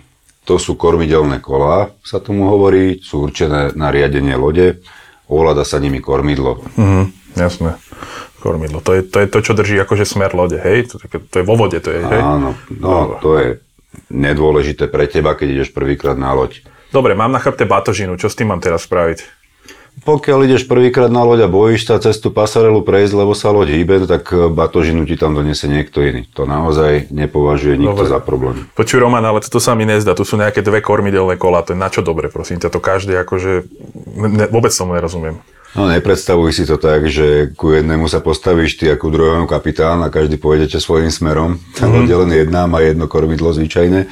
To 0.48 0.56
sú 0.56 0.78
kormidelné 0.78 1.42
kolá, 1.42 1.92
sa 2.06 2.22
tomu 2.22 2.48
hovorí, 2.48 3.02
sú 3.04 3.28
určené 3.28 3.74
na 3.76 3.92
riadenie 3.92 4.38
lode, 4.38 4.80
ovláda 5.28 5.66
sa 5.66 5.76
nimi 5.76 5.98
kormidlo. 6.00 6.62
Mhm, 6.78 7.04
jasné. 7.36 7.76
Kormidlo. 8.40 8.80
To 8.80 8.96
je, 8.96 9.04
to 9.04 9.22
je 9.22 9.26
to, 9.28 9.38
čo 9.44 9.52
drží 9.52 9.76
akože 9.80 10.04
smer 10.08 10.32
lode, 10.32 10.60
hej? 10.60 10.92
To, 10.92 11.00
to, 11.02 11.36
je 11.40 11.44
vo 11.44 11.56
vode, 11.56 11.78
to 11.80 11.92
je, 11.92 12.00
hej? 12.00 12.20
Áno, 12.20 12.56
no 12.68 13.20
to 13.20 13.30
je 13.36 13.48
nedôležité 14.12 14.88
pre 14.90 15.08
teba, 15.08 15.32
keď 15.36 15.60
ideš 15.60 15.70
prvýkrát 15.72 16.16
na 16.16 16.36
loď. 16.36 16.64
Dobre, 16.92 17.16
mám 17.18 17.32
na 17.32 17.40
chrbte 17.42 17.66
batožinu, 17.66 18.16
čo 18.20 18.30
s 18.30 18.36
tým 18.38 18.52
mám 18.52 18.62
teraz 18.62 18.86
spraviť? 18.86 19.46
Pokiaľ 19.96 20.44
ideš 20.44 20.68
prvýkrát 20.68 21.08
na 21.08 21.24
loď 21.24 21.48
a 21.48 21.52
bojíš 21.52 21.88
sa 21.88 21.96
cez 21.96 22.20
tú 22.20 22.28
pasarelu 22.28 22.84
prejsť, 22.84 23.16
lebo 23.16 23.32
sa 23.32 23.48
loď 23.48 23.80
hýbe, 23.80 24.04
tak 24.04 24.28
batožinu 24.52 25.08
ti 25.08 25.16
tam 25.16 25.32
donese 25.32 25.72
niekto 25.72 26.04
iný. 26.04 26.28
To 26.36 26.44
naozaj 26.44 27.08
nepovažuje 27.08 27.80
nikto 27.80 28.04
Dobre. 28.04 28.12
za 28.12 28.20
problém. 28.20 28.68
Počuj, 28.76 29.00
Roman, 29.00 29.24
ale 29.24 29.40
toto 29.40 29.56
sa 29.56 29.72
mi 29.72 29.88
nezdá. 29.88 30.12
Tu 30.12 30.28
sú 30.28 30.36
nejaké 30.36 30.60
dve 30.60 30.84
kormidelné 30.84 31.40
kola. 31.40 31.64
To 31.64 31.72
je 31.72 31.80
na 31.80 31.88
čo 31.88 32.04
dobre, 32.04 32.28
prosím 32.28 32.60
ťa. 32.60 32.68
To 32.76 32.80
každý 32.84 33.16
akože... 33.24 33.64
Ne, 34.20 34.46
vôbec 34.52 34.68
tomu 34.76 34.92
nerozumiem. 34.92 35.40
No 35.76 35.84
nepredstavuj 35.92 36.56
si 36.56 36.64
to 36.64 36.80
tak, 36.80 37.04
že 37.04 37.52
ku 37.52 37.68
jednému 37.76 38.08
sa 38.08 38.24
postavíš 38.24 38.80
ty 38.80 38.88
ako 38.88 39.12
druhému 39.12 39.44
kapitán 39.44 40.00
a 40.00 40.08
každý 40.08 40.40
pôjdete 40.40 40.80
svojím 40.80 41.12
smerom. 41.12 41.60
Tá 41.76 41.84
je 41.84 42.16
len 42.16 42.32
jedna, 42.32 42.64
má 42.64 42.80
jedno 42.80 43.04
kormidlo 43.04 43.52
zvyčajne. 43.52 44.08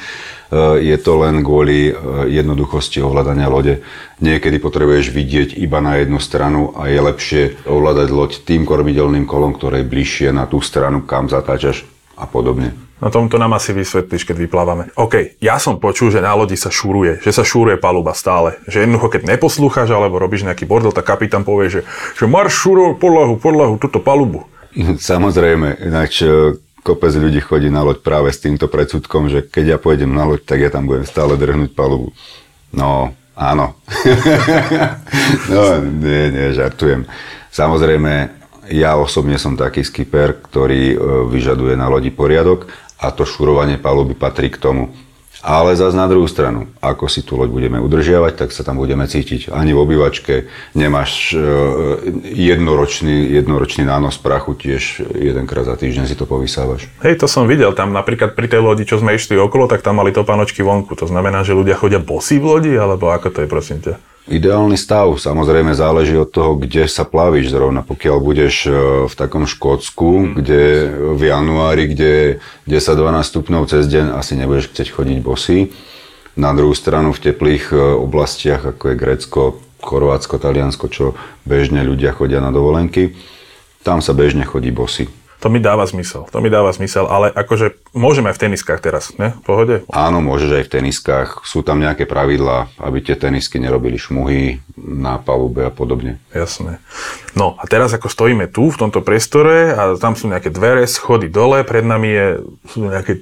Je 0.79 0.97
to 1.01 1.13
len 1.19 1.41
kvôli 1.41 1.91
e, 1.91 1.93
jednoduchosti 2.31 3.03
ovládania 3.03 3.49
lode. 3.51 3.83
Niekedy 4.21 4.61
potrebuješ 4.61 5.11
vidieť 5.11 5.49
iba 5.59 5.83
na 5.83 5.99
jednu 5.99 6.21
stranu 6.23 6.77
a 6.77 6.87
je 6.87 7.01
lepšie 7.01 7.43
ovládať 7.67 8.09
loď 8.13 8.31
tým 8.45 8.63
kormidelným 8.63 9.25
kolom, 9.27 9.57
ktoré 9.57 9.83
je 9.83 9.91
bližšie 9.91 10.29
na 10.31 10.47
tú 10.47 10.63
stranu, 10.63 11.03
kam 11.03 11.27
zatáčaš 11.27 11.94
a 12.15 12.25
podobne. 12.27 12.75
No 13.03 13.13
tomto 13.13 13.37
nám 13.37 13.59
asi 13.59 13.75
vysvetlíš, 13.77 14.25
keď 14.25 14.49
vyplávame. 14.49 14.89
OK, 14.97 15.37
ja 15.43 15.61
som 15.61 15.77
počul, 15.77 16.09
že 16.09 16.25
na 16.25 16.33
lodi 16.33 16.57
sa 16.57 16.73
šúruje, 16.73 17.21
že 17.21 17.35
sa 17.35 17.45
šúruje 17.45 17.77
paluba 17.77 18.17
stále. 18.17 18.57
Že 18.71 18.87
jednoducho, 18.87 19.13
keď 19.13 19.23
neposlúchaš 19.35 19.93
alebo 19.93 20.17
robíš 20.17 20.47
nejaký 20.47 20.65
bordel, 20.65 20.95
tak 20.95 21.05
kapitán 21.05 21.45
povie, 21.45 21.69
že, 21.69 21.81
že 22.17 22.25
marš 22.25 22.65
šúrov 22.65 22.97
podlahu, 22.97 23.37
podlahu, 23.37 23.77
túto 23.77 23.99
palubu. 24.01 24.49
Samozrejme, 25.11 25.85
ináč 25.85 26.25
e, 26.25 26.57
kopec 26.81 27.13
ľudí 27.13 27.45
chodí 27.45 27.69
na 27.69 27.83
loď 27.85 28.01
práve 28.01 28.31
s 28.31 28.41
týmto 28.41 28.71
predsudkom, 28.71 29.27
že 29.29 29.43
keď 29.45 29.77
ja 29.77 29.79
pôjdem 29.83 30.15
na 30.15 30.25
loď, 30.25 30.47
tak 30.47 30.63
ja 30.63 30.71
tam 30.71 30.87
budem 30.87 31.05
stále 31.05 31.35
drhnúť 31.35 31.77
palubu. 31.77 32.15
No, 32.71 33.13
áno. 33.35 33.75
no, 35.53 35.63
nie, 35.83 36.31
nie, 36.31 36.57
žartujem. 36.57 37.05
Samozrejme, 37.55 38.44
ja 38.71 38.97
osobne 38.97 39.37
som 39.37 39.59
taký 39.59 39.85
skipper, 39.85 40.37
ktorý 40.39 40.83
e, 40.95 40.97
vyžaduje 41.29 41.77
na 41.77 41.91
lodi 41.91 42.09
poriadok 42.09 42.69
a 43.01 43.13
to 43.13 43.29
šurovanie 43.29 43.77
paluby 43.77 44.17
patrí 44.17 44.49
k 44.49 44.61
tomu. 44.61 44.95
Ale 45.45 45.77
zase 45.77 45.93
na 45.93 46.09
druhú 46.09 46.25
stranu, 46.25 46.73
ako 46.81 47.05
si 47.05 47.21
tú 47.21 47.37
loď 47.37 47.53
budeme 47.53 47.77
udržiavať, 47.77 48.33
tak 48.33 48.49
sa 48.49 48.65
tam 48.65 48.81
budeme 48.81 49.05
cítiť. 49.05 49.53
Ani 49.53 49.77
v 49.77 49.83
obývačke 49.85 50.49
nemáš 50.73 51.37
e, 51.37 51.45
jednoročný, 52.33 53.29
jednoročný 53.29 53.85
nános 53.85 54.17
prachu, 54.17 54.57
tiež 54.57 55.05
jedenkrát 55.13 55.69
za 55.69 55.77
týždeň 55.77 56.09
si 56.09 56.17
to 56.17 56.25
povysávaš. 56.25 56.89
Hej, 57.05 57.21
to 57.21 57.29
som 57.29 57.45
videl. 57.45 57.77
Tam 57.77 57.93
napríklad 57.93 58.33
pri 58.33 58.49
tej 58.49 58.65
lodi, 58.65 58.89
čo 58.89 58.97
sme 58.97 59.13
išli 59.13 59.37
okolo, 59.37 59.69
tak 59.69 59.85
tam 59.85 60.01
mali 60.01 60.17
topanočky 60.17 60.65
vonku. 60.65 60.97
To 60.97 61.05
znamená, 61.05 61.45
že 61.45 61.53
ľudia 61.53 61.77
chodia 61.77 62.01
bosí 62.01 62.41
v 62.41 62.49
lodi, 62.49 62.73
alebo 62.73 63.13
ako 63.13 63.29
to 63.29 63.39
je, 63.45 63.49
prosím 63.53 63.85
ťa? 63.85 64.14
Ideálny 64.25 64.81
stav 64.81 65.21
samozrejme 65.21 65.77
záleží 65.77 66.17
od 66.17 66.33
toho, 66.33 66.57
kde 66.57 66.89
sa 66.89 67.05
plavíš 67.05 67.53
zrovna. 67.53 67.85
Pokiaľ 67.85 68.17
budeš 68.25 68.55
e, 68.65 68.71
v 69.05 69.15
takom 69.21 69.45
Škótsku, 69.45 70.41
kde 70.41 70.89
v 71.13 71.23
januári, 71.29 71.93
kde 71.93 72.41
10-12 72.65 73.21
stupňov 73.21 73.63
cez 73.69 73.85
deň, 73.85 74.17
asi 74.17 74.41
nebudeš 74.41 74.73
chcieť 74.73 74.89
chodiť 74.97 75.19
bosy. 75.21 75.77
Na 76.41 76.57
druhú 76.57 76.73
stranu 76.73 77.13
v 77.13 77.21
teplých 77.21 77.69
e, 77.69 77.77
oblastiach, 77.77 78.65
ako 78.65 78.97
je 78.97 78.97
Grécko, 78.97 79.41
Chorvátsko, 79.85 80.41
Taliansko, 80.41 80.89
čo 80.89 81.13
bežne 81.45 81.85
ľudia 81.85 82.17
chodia 82.17 82.41
na 82.41 82.49
dovolenky, 82.49 83.13
tam 83.85 84.01
sa 84.01 84.17
bežne 84.17 84.49
chodí 84.49 84.73
bosy. 84.73 85.05
To 85.45 85.53
mi 85.53 85.61
dáva 85.61 85.85
zmysel, 85.85 86.25
to 86.33 86.41
mi 86.41 86.49
dáva 86.49 86.73
zmysel, 86.73 87.05
ale 87.05 87.29
akože 87.29 87.77
môžeme 87.93 88.33
aj 88.33 88.41
v 88.41 88.43
teniskách 88.49 88.81
teraz, 88.81 89.13
ne? 89.21 89.37
V 89.37 89.43
pohode? 89.45 89.75
Áno, 89.93 90.25
môžeš 90.25 90.57
aj 90.57 90.65
v 90.65 90.73
teniskách. 90.81 91.45
Sú 91.45 91.61
tam 91.61 91.85
nejaké 91.85 92.09
pravidlá, 92.09 92.73
aby 92.81 93.05
tie 93.05 93.13
tenisky 93.13 93.61
nerobili 93.61 94.01
šmuhy 94.01 94.65
na 94.81 95.21
palube 95.21 95.69
a 95.69 95.69
podobne. 95.69 96.17
Jasné. 96.33 96.81
No 97.37 97.61
a 97.61 97.69
teraz 97.69 97.93
ako 97.93 98.09
stojíme 98.09 98.49
tu, 98.49 98.73
v 98.73 98.81
tomto 98.89 99.05
priestore 99.05 99.77
a 99.77 100.01
tam 100.01 100.17
sú 100.17 100.33
nejaké 100.33 100.49
dvere, 100.49 100.89
schody 100.89 101.29
dole, 101.29 101.61
pred 101.61 101.85
nami 101.85 102.09
je, 102.09 102.27
sú 102.73 102.89
nejaké 102.89 103.21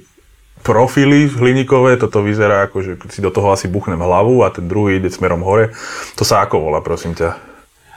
profily 0.63 1.27
hliníkové, 1.27 1.99
toto 1.99 2.23
vyzerá 2.23 2.71
ako, 2.71 2.77
že 2.87 2.91
si 3.11 3.19
do 3.19 3.35
toho 3.35 3.51
asi 3.51 3.67
buchnem 3.67 3.99
hlavu 3.99 4.47
a 4.47 4.49
ten 4.49 4.63
druhý 4.63 4.95
ide 4.95 5.11
smerom 5.11 5.43
hore. 5.43 5.75
To 6.15 6.23
sa 6.23 6.39
ako 6.47 6.71
volá, 6.71 6.79
prosím 6.79 7.19
ťa? 7.19 7.52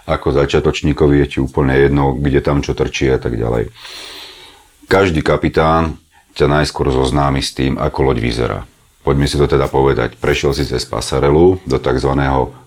Ako 0.06 0.30
začiatočníkovi 0.30 1.18
je 1.22 1.26
ti 1.26 1.38
úplne 1.42 1.75
jedno, 1.75 2.14
kde 2.14 2.38
tam 2.38 2.62
čo 2.62 2.78
trčí 2.78 3.10
a 3.10 3.18
tak 3.18 3.34
ďalej. 3.34 3.75
Každý 4.86 5.20
kapitán 5.26 5.98
ťa 6.38 6.46
najskôr 6.46 6.94
zoznámi 6.94 7.42
s 7.42 7.50
tým, 7.52 7.75
ako 7.75 8.12
loď 8.12 8.18
vyzerá. 8.22 8.60
Poďme 9.02 9.26
si 9.30 9.38
to 9.38 9.46
teda 9.46 9.70
povedať. 9.70 10.18
Prešiel 10.18 10.50
si 10.50 10.66
cez 10.66 10.82
pasarelu 10.82 11.62
do 11.62 11.78
tzv. 11.78 12.10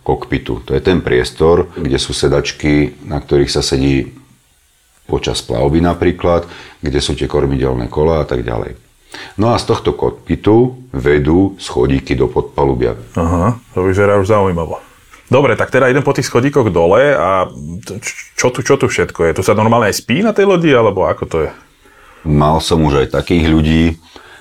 kokpitu. 0.03 0.63
To 0.67 0.71
je 0.71 0.79
ten 0.79 1.03
priestor, 1.03 1.67
kde 1.75 1.99
sú 1.99 2.15
sedačky, 2.15 2.95
na 3.03 3.19
ktorých 3.19 3.51
sa 3.51 3.59
sedí 3.59 4.15
počas 5.03 5.43
plavby 5.43 5.83
napríklad, 5.83 6.47
kde 6.79 6.99
sú 7.03 7.15
tie 7.15 7.27
kormidelné 7.27 7.91
kola 7.91 8.23
a 8.23 8.25
tak 8.27 8.47
ďalej. 8.47 8.79
No 9.35 9.51
a 9.51 9.59
z 9.59 9.67
tohto 9.67 9.91
kokpitu 9.97 10.79
vedú 10.95 11.57
schodíky 11.59 12.13
do 12.15 12.29
podpalubia. 12.29 12.95
Aha, 13.17 13.57
to 13.73 13.83
vyzerá 13.83 14.15
už 14.21 14.29
zaujímavo. 14.29 14.88
Dobre, 15.29 15.53
tak 15.53 15.69
teda 15.69 15.93
idem 15.93 16.01
po 16.01 16.09
tých 16.09 16.25
schodíkoch 16.25 16.73
dole 16.73 17.13
a 17.13 17.45
čo 18.33 18.49
tu, 18.49 18.65
čo 18.65 18.81
tu 18.81 18.89
všetko 18.89 19.29
je? 19.29 19.35
Tu 19.37 19.43
sa 19.45 19.53
normálne 19.53 19.93
aj 19.93 20.01
spí 20.01 20.25
na 20.25 20.33
tej 20.33 20.49
lodi, 20.49 20.73
alebo 20.73 21.05
ako 21.05 21.23
to 21.29 21.37
je? 21.45 21.51
Mal 22.25 22.57
som 22.65 22.81
už 22.81 23.05
aj 23.05 23.13
takých 23.13 23.45
ľudí, 23.45 23.83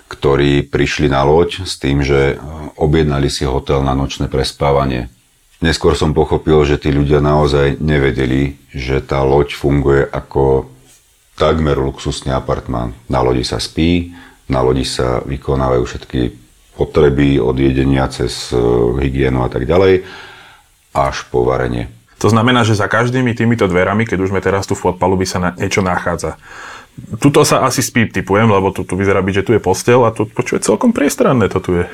ktorí 0.09 0.65
prišli 0.65 1.13
na 1.13 1.23
loď 1.29 1.69
s 1.69 1.77
tým, 1.77 2.01
že 2.01 2.35
e, 2.35 2.37
objednali 2.81 3.29
si 3.29 3.45
hotel 3.45 3.85
na 3.85 3.93
nočné 3.93 4.33
prespávanie. 4.33 5.13
Neskôr 5.61 5.93
som 5.93 6.17
pochopil, 6.17 6.57
že 6.65 6.81
tí 6.81 6.89
ľudia 6.89 7.21
naozaj 7.21 7.77
nevedeli, 7.85 8.57
že 8.73 9.05
tá 9.05 9.21
loď 9.21 9.53
funguje 9.53 10.09
ako 10.09 10.73
takmer 11.37 11.77
luxusný 11.77 12.33
apartmán. 12.33 12.97
Na 13.13 13.21
lodi 13.21 13.45
sa 13.45 13.61
spí, 13.61 14.17
na 14.49 14.65
lodi 14.65 14.89
sa 14.89 15.21
vykonávajú 15.21 15.83
všetky 15.85 16.21
potreby 16.81 17.37
od 17.37 17.61
jedenia 17.61 18.09
cez 18.09 18.49
e, 18.51 18.57
hygienu 19.05 19.45
a 19.45 19.53
tak 19.53 19.69
ďalej, 19.69 20.09
až 21.07 21.23
po 21.31 21.47
varenie. 21.47 21.87
To 22.19 22.27
znamená, 22.27 22.67
že 22.67 22.75
za 22.75 22.91
každými 22.91 23.31
týmito 23.39 23.71
dverami, 23.71 24.03
keď 24.03 24.19
už 24.27 24.31
sme 24.35 24.43
teraz 24.43 24.67
tu 24.67 24.75
v 24.75 24.91
podpalu, 24.91 25.23
by 25.23 25.27
sa 25.27 25.39
na 25.39 25.51
niečo 25.55 25.87
nachádza. 25.87 26.35
Tuto 27.23 27.47
sa 27.47 27.63
asi 27.63 27.79
spí, 27.79 28.11
typujem, 28.11 28.51
lebo 28.51 28.75
tu, 28.75 28.83
tu 28.83 28.99
vyzerá 28.99 29.23
byť, 29.23 29.35
že 29.39 29.47
tu 29.47 29.53
je 29.55 29.63
postel 29.63 30.03
a 30.03 30.11
tu 30.11 30.27
počuje 30.27 30.59
celkom 30.59 30.91
priestranné 30.91 31.47
to 31.47 31.63
tu 31.63 31.71
je. 31.79 31.87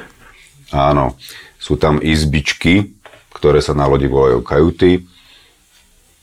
Áno, 0.72 1.20
sú 1.60 1.76
tam 1.76 2.00
izbičky, 2.00 2.96
ktoré 3.36 3.60
sa 3.60 3.76
na 3.76 3.84
lodi 3.84 4.08
volajú 4.08 4.40
kajuty. 4.40 5.04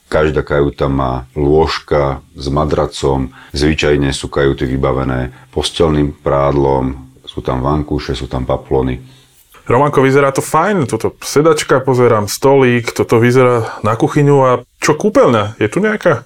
Každá 0.09 0.41
kajuta 0.41 0.89
má 0.89 1.29
lôžka 1.38 2.25
s 2.33 2.50
madracom, 2.50 3.31
zvyčajne 3.53 4.09
sú 4.11 4.33
kajuty 4.33 4.65
vybavené 4.65 5.29
postelným 5.53 6.17
prádlom, 6.19 6.97
sú 7.23 7.39
tam 7.45 7.61
vankúše, 7.61 8.17
sú 8.17 8.25
tam 8.25 8.43
paplony. 8.50 9.00
Romanko, 9.69 10.01
vyzerá 10.01 10.33
to 10.33 10.41
fajn, 10.41 10.89
toto 10.89 11.13
sedačka, 11.21 11.81
pozerám, 11.85 12.25
stolík, 12.25 12.91
toto 12.91 13.21
vyzerá 13.21 13.77
na 13.85 13.93
kuchyňu 13.93 14.37
a 14.41 14.51
čo 14.81 14.97
kúpeľňa, 14.97 15.61
je 15.61 15.67
tu 15.69 15.77
nejaká? 15.77 16.25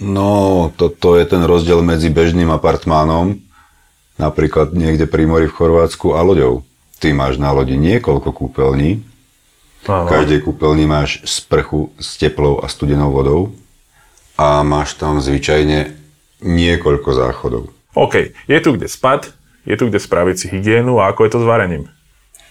No, 0.00 0.70
toto 0.78 1.18
je 1.18 1.26
ten 1.28 1.44
rozdiel 1.44 1.82
medzi 1.84 2.08
bežným 2.08 2.48
apartmánom, 2.48 3.36
napríklad 4.16 4.72
niekde 4.72 5.04
pri 5.04 5.28
mori 5.28 5.46
v 5.50 5.56
Chorvátsku 5.56 6.16
a 6.16 6.24
loďou. 6.24 6.64
Ty 7.00 7.12
máš 7.16 7.40
na 7.40 7.52
lodi 7.52 7.76
niekoľko 7.80 8.30
kúpeľní, 8.32 9.02
v 9.80 10.08
každej 10.12 10.44
kúpeľni 10.44 10.84
máš 10.84 11.24
sprchu 11.24 11.88
s 11.96 12.20
teplou 12.20 12.60
a 12.60 12.68
studenou 12.68 13.08
vodou 13.08 13.56
a 14.36 14.60
máš 14.60 14.96
tam 15.00 15.24
zvyčajne 15.24 15.96
niekoľko 16.44 17.08
záchodov. 17.16 17.62
OK, 17.96 18.36
je 18.44 18.58
tu 18.60 18.76
kde 18.76 18.88
spať, 18.92 19.32
je 19.64 19.76
tu 19.80 19.88
kde 19.88 19.96
spraviť 19.96 20.36
si 20.36 20.46
hygienu 20.52 21.00
a 21.00 21.08
ako 21.12 21.24
je 21.24 21.30
to 21.32 21.40
s 21.40 21.48
varením? 21.48 21.88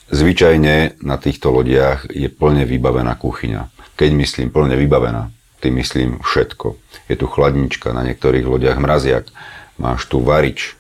Zvyčajne 0.10 0.98
na 1.06 1.16
týchto 1.22 1.54
lodiach 1.54 2.10
je 2.10 2.26
plne 2.34 2.66
vybavená 2.66 3.14
kuchyňa. 3.14 3.70
Keď 3.94 4.10
myslím 4.18 4.48
plne 4.50 4.74
vybavená, 4.74 5.30
tým 5.62 5.78
myslím 5.78 6.18
všetko. 6.26 6.74
Je 7.06 7.16
tu 7.20 7.30
chladnička, 7.30 7.94
na 7.94 8.02
niektorých 8.02 8.48
lodiach 8.48 8.82
mraziak, 8.82 9.30
máš 9.78 10.10
tu 10.10 10.18
varič, 10.18 10.74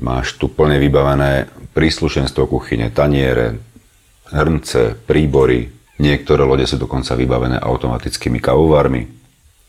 máš 0.00 0.32
tu 0.40 0.48
plne 0.48 0.80
vybavené 0.80 1.52
príslušenstvo 1.76 2.48
kuchyne, 2.48 2.88
taniere, 2.88 3.60
hrnce, 4.32 4.96
príbory. 5.04 5.68
Niektoré 6.00 6.48
lode 6.48 6.64
sú 6.64 6.80
dokonca 6.80 7.12
vybavené 7.12 7.60
automatickými 7.60 8.40
kavovármi. 8.40 9.04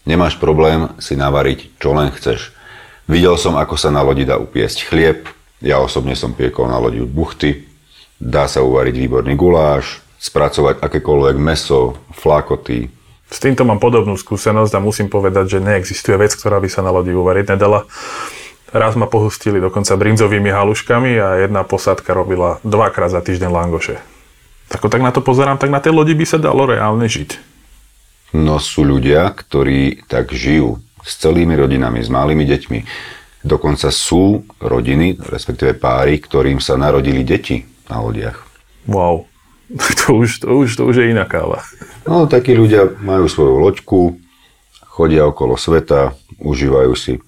Nemáš 0.08 0.40
problém 0.40 0.88
si 1.04 1.20
navariť, 1.20 1.76
čo 1.76 1.92
len 1.92 2.08
chceš. 2.16 2.56
Videl 3.04 3.36
som, 3.36 3.60
ako 3.60 3.76
sa 3.76 3.92
na 3.92 4.00
lodi 4.00 4.24
dá 4.24 4.40
upiesť 4.40 4.88
chlieb, 4.88 5.28
ja 5.60 5.84
osobne 5.84 6.16
som 6.16 6.32
piekol 6.32 6.72
na 6.72 6.80
lodi 6.80 7.04
buchty, 7.04 7.73
dá 8.24 8.48
sa 8.48 8.64
uvariť 8.64 8.96
výborný 8.96 9.36
guláš, 9.36 10.00
spracovať 10.24 10.80
akékoľvek 10.80 11.36
meso, 11.36 12.00
flakoty, 12.16 12.88
s 13.34 13.42
týmto 13.42 13.66
mám 13.66 13.82
podobnú 13.82 14.14
skúsenosť 14.14 14.78
a 14.78 14.86
musím 14.86 15.10
povedať, 15.10 15.58
že 15.58 15.66
neexistuje 15.66 16.14
vec, 16.22 16.38
ktorá 16.38 16.62
by 16.62 16.70
sa 16.70 16.86
na 16.86 16.94
lodi 16.94 17.18
uvariť 17.18 17.58
nedala. 17.58 17.90
Raz 18.70 18.94
ma 18.94 19.10
pohustili 19.10 19.58
dokonca 19.58 19.98
brinzovými 19.98 20.54
haluškami 20.54 21.18
a 21.18 21.42
jedna 21.42 21.66
posádka 21.66 22.14
robila 22.14 22.62
dvakrát 22.62 23.10
za 23.10 23.26
týždeň 23.26 23.50
langoše. 23.50 23.98
Ako 24.70 24.86
tak 24.86 25.02
na 25.02 25.10
to 25.10 25.26
pozerám, 25.26 25.58
tak 25.58 25.74
na 25.74 25.82
tej 25.82 25.98
lodi 25.98 26.14
by 26.14 26.30
sa 26.30 26.38
dalo 26.38 26.70
reálne 26.70 27.10
žiť. 27.10 27.42
No 28.38 28.62
sú 28.62 28.86
ľudia, 28.86 29.34
ktorí 29.34 30.06
tak 30.06 30.30
žijú 30.30 30.78
s 31.02 31.18
celými 31.18 31.58
rodinami, 31.58 32.06
s 32.06 32.14
malými 32.14 32.46
deťmi. 32.46 32.80
Dokonca 33.42 33.90
sú 33.90 34.46
rodiny, 34.62 35.18
respektíve 35.26 35.74
páry, 35.74 36.22
ktorým 36.22 36.62
sa 36.62 36.78
narodili 36.78 37.26
deti 37.26 37.73
na 37.90 37.98
lodiach. 38.04 38.40
Wow. 38.88 39.26
to 40.04 40.16
už, 40.16 40.44
to, 40.44 40.48
už, 40.52 40.70
to 40.76 40.84
už 40.86 40.96
je 41.04 41.06
iná 41.12 41.26
káva. 41.26 41.64
No, 42.04 42.28
takí 42.28 42.52
ľudia 42.52 43.00
majú 43.00 43.32
svoju 43.32 43.64
loďku, 43.64 44.20
chodia 44.92 45.24
okolo 45.24 45.56
sveta, 45.56 46.12
užívajú 46.36 46.92
si. 47.00 47.24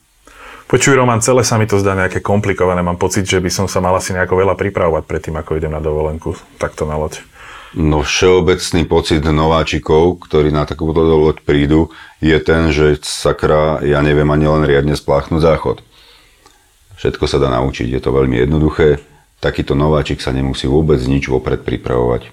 Počuj, 0.67 0.99
Roman, 0.99 1.23
celé 1.23 1.47
sa 1.47 1.55
mi 1.55 1.63
to 1.63 1.79
zdá 1.79 1.95
nejaké 1.95 2.19
komplikované. 2.19 2.83
Mám 2.83 2.99
pocit, 2.99 3.23
že 3.23 3.39
by 3.39 3.47
som 3.47 3.71
sa 3.71 3.79
mal 3.79 3.95
asi 3.95 4.11
nejako 4.11 4.35
veľa 4.35 4.59
pripravovať 4.59 5.07
pred 5.07 5.21
tým, 5.23 5.39
ako 5.39 5.55
idem 5.55 5.71
na 5.71 5.79
dovolenku 5.79 6.35
takto 6.59 6.83
na 6.83 6.99
loď. 6.99 7.23
No 7.71 8.03
všeobecný 8.03 8.83
pocit 8.83 9.23
nováčikov, 9.23 10.27
ktorí 10.27 10.51
na 10.51 10.67
takúto 10.67 11.07
loď 11.07 11.39
prídu, 11.39 11.95
je 12.19 12.35
ten, 12.43 12.75
že 12.75 12.99
sakra, 12.99 13.79
ja 13.79 14.03
neviem 14.03 14.27
ani 14.27 14.51
len 14.51 14.67
riadne 14.67 14.99
spláchnuť 14.99 15.39
záchod. 15.39 15.77
Všetko 16.99 17.31
sa 17.31 17.39
dá 17.39 17.47
naučiť, 17.47 17.87
je 17.95 18.01
to 18.03 18.11
veľmi 18.11 18.43
jednoduché 18.43 18.99
takýto 19.43 19.77
nováčik 19.77 20.19
sa 20.23 20.35
nemusí 20.35 20.65
vôbec 20.65 20.99
nič 21.05 21.27
vopred 21.29 21.61
pripravovať. 21.61 22.29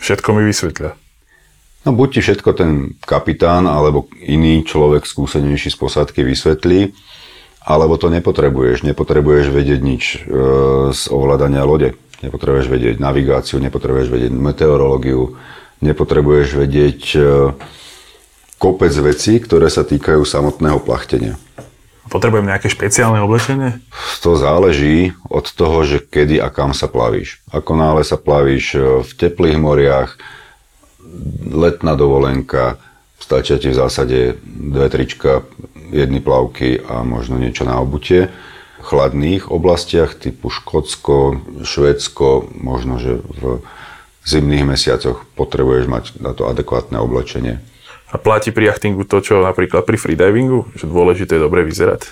Všetko 0.00 0.28
mi 0.36 0.42
vysvetľa. 0.48 0.96
No 1.80 1.96
buď 1.96 2.08
ti 2.12 2.20
všetko 2.20 2.50
ten 2.52 2.72
kapitán 3.00 3.64
alebo 3.64 4.08
iný 4.20 4.60
človek 4.68 5.08
skúsenejší 5.08 5.72
z 5.72 5.76
posádky 5.80 6.20
vysvetlí, 6.28 6.92
alebo 7.64 7.96
to 7.96 8.12
nepotrebuješ. 8.12 8.84
Nepotrebuješ 8.84 9.46
vedieť 9.48 9.80
nič 9.80 10.02
e, 10.04 10.18
z 10.92 11.02
ovládania 11.08 11.64
lode. 11.64 11.96
Nepotrebuješ 12.20 12.68
vedieť 12.68 12.96
navigáciu, 13.00 13.56
nepotrebuješ 13.64 14.08
vedieť 14.12 14.32
meteorológiu, 14.32 15.40
nepotrebuješ 15.80 16.48
vedieť 16.52 17.00
e, 17.16 17.20
kopec 18.60 18.92
vecí, 19.00 19.40
ktoré 19.40 19.72
sa 19.72 19.80
týkajú 19.88 20.20
samotného 20.20 20.84
plachtenia. 20.84 21.40
Potrebujem 22.10 22.50
nejaké 22.50 22.66
špeciálne 22.66 23.22
oblečenie? 23.22 23.78
To 24.26 24.34
záleží 24.34 25.14
od 25.30 25.46
toho, 25.46 25.86
že 25.86 26.02
kedy 26.02 26.42
a 26.42 26.50
kam 26.50 26.74
sa 26.74 26.90
plavíš. 26.90 27.38
Ako 27.54 27.78
náhle 27.78 28.02
sa 28.02 28.18
plavíš 28.18 28.74
e, 28.74 29.06
v 29.06 29.10
teplých 29.14 29.58
moriach, 29.62 30.18
letná 31.46 31.94
dovolenka, 31.94 32.82
stačia 33.22 33.62
ti 33.62 33.70
v 33.70 33.78
zásade 33.78 34.18
dve 34.42 34.90
trička, 34.90 35.46
jedny 35.94 36.18
plavky 36.18 36.82
a 36.82 37.06
možno 37.06 37.38
niečo 37.38 37.62
na 37.62 37.78
obutie. 37.78 38.30
V 38.80 38.84
chladných 38.90 39.46
oblastiach 39.46 40.18
typu 40.18 40.50
Škótsko, 40.50 41.38
Švédsko, 41.62 42.50
možno 42.58 42.98
že 42.98 43.22
v 43.22 43.62
zimných 44.26 44.66
mesiacoch 44.66 45.26
potrebuješ 45.38 45.86
mať 45.86 46.04
na 46.18 46.34
to 46.34 46.50
adekvátne 46.50 46.98
oblečenie. 46.98 47.62
A 48.10 48.18
platí 48.18 48.50
pri 48.50 48.74
jachtingu 48.74 49.06
to, 49.06 49.22
čo 49.22 49.38
napríklad 49.38 49.86
pri 49.86 49.94
freedivingu, 49.94 50.66
že 50.74 50.90
dôležité 50.90 51.38
je 51.38 51.46
dobre 51.46 51.62
vyzerať? 51.62 52.10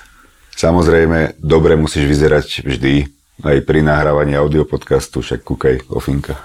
Samozrejme, 0.55 1.38
dobre 1.43 1.75
musíš 1.75 2.07
vyzerať 2.07 2.62
vždy, 2.62 3.11
aj 3.43 3.62
pri 3.67 3.83
nahrávaní 3.83 4.35
audiopodcastu, 4.38 5.23
však 5.23 5.43
kúkaj, 5.43 5.90
ofinka. 5.90 6.38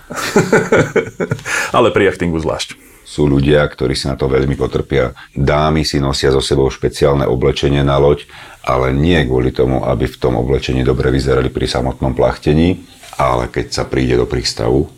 Ale 1.77 1.89
pri 1.93 2.09
jachtingu 2.09 2.37
zvlášť. 2.41 2.77
Sú 3.05 3.29
ľudia, 3.29 3.61
ktorí 3.65 3.93
si 3.93 4.09
na 4.09 4.17
to 4.17 4.25
veľmi 4.25 4.57
potrpia. 4.57 5.13
Dámy 5.37 5.85
si 5.85 6.01
nosia 6.01 6.33
so 6.33 6.41
sebou 6.41 6.65
špeciálne 6.73 7.29
oblečenie 7.29 7.85
na 7.85 8.01
loď, 8.01 8.25
ale 8.65 8.89
nie 8.95 9.21
kvôli 9.27 9.53
tomu, 9.53 9.85
aby 9.85 10.09
v 10.09 10.17
tom 10.17 10.39
oblečení 10.39 10.81
dobre 10.81 11.13
vyzerali 11.13 11.53
pri 11.53 11.67
samotnom 11.67 12.15
plachtení, 12.17 12.81
ale 13.21 13.51
keď 13.53 13.65
sa 13.69 13.83
príde 13.85 14.17
do 14.17 14.25
prístavu, 14.25 14.89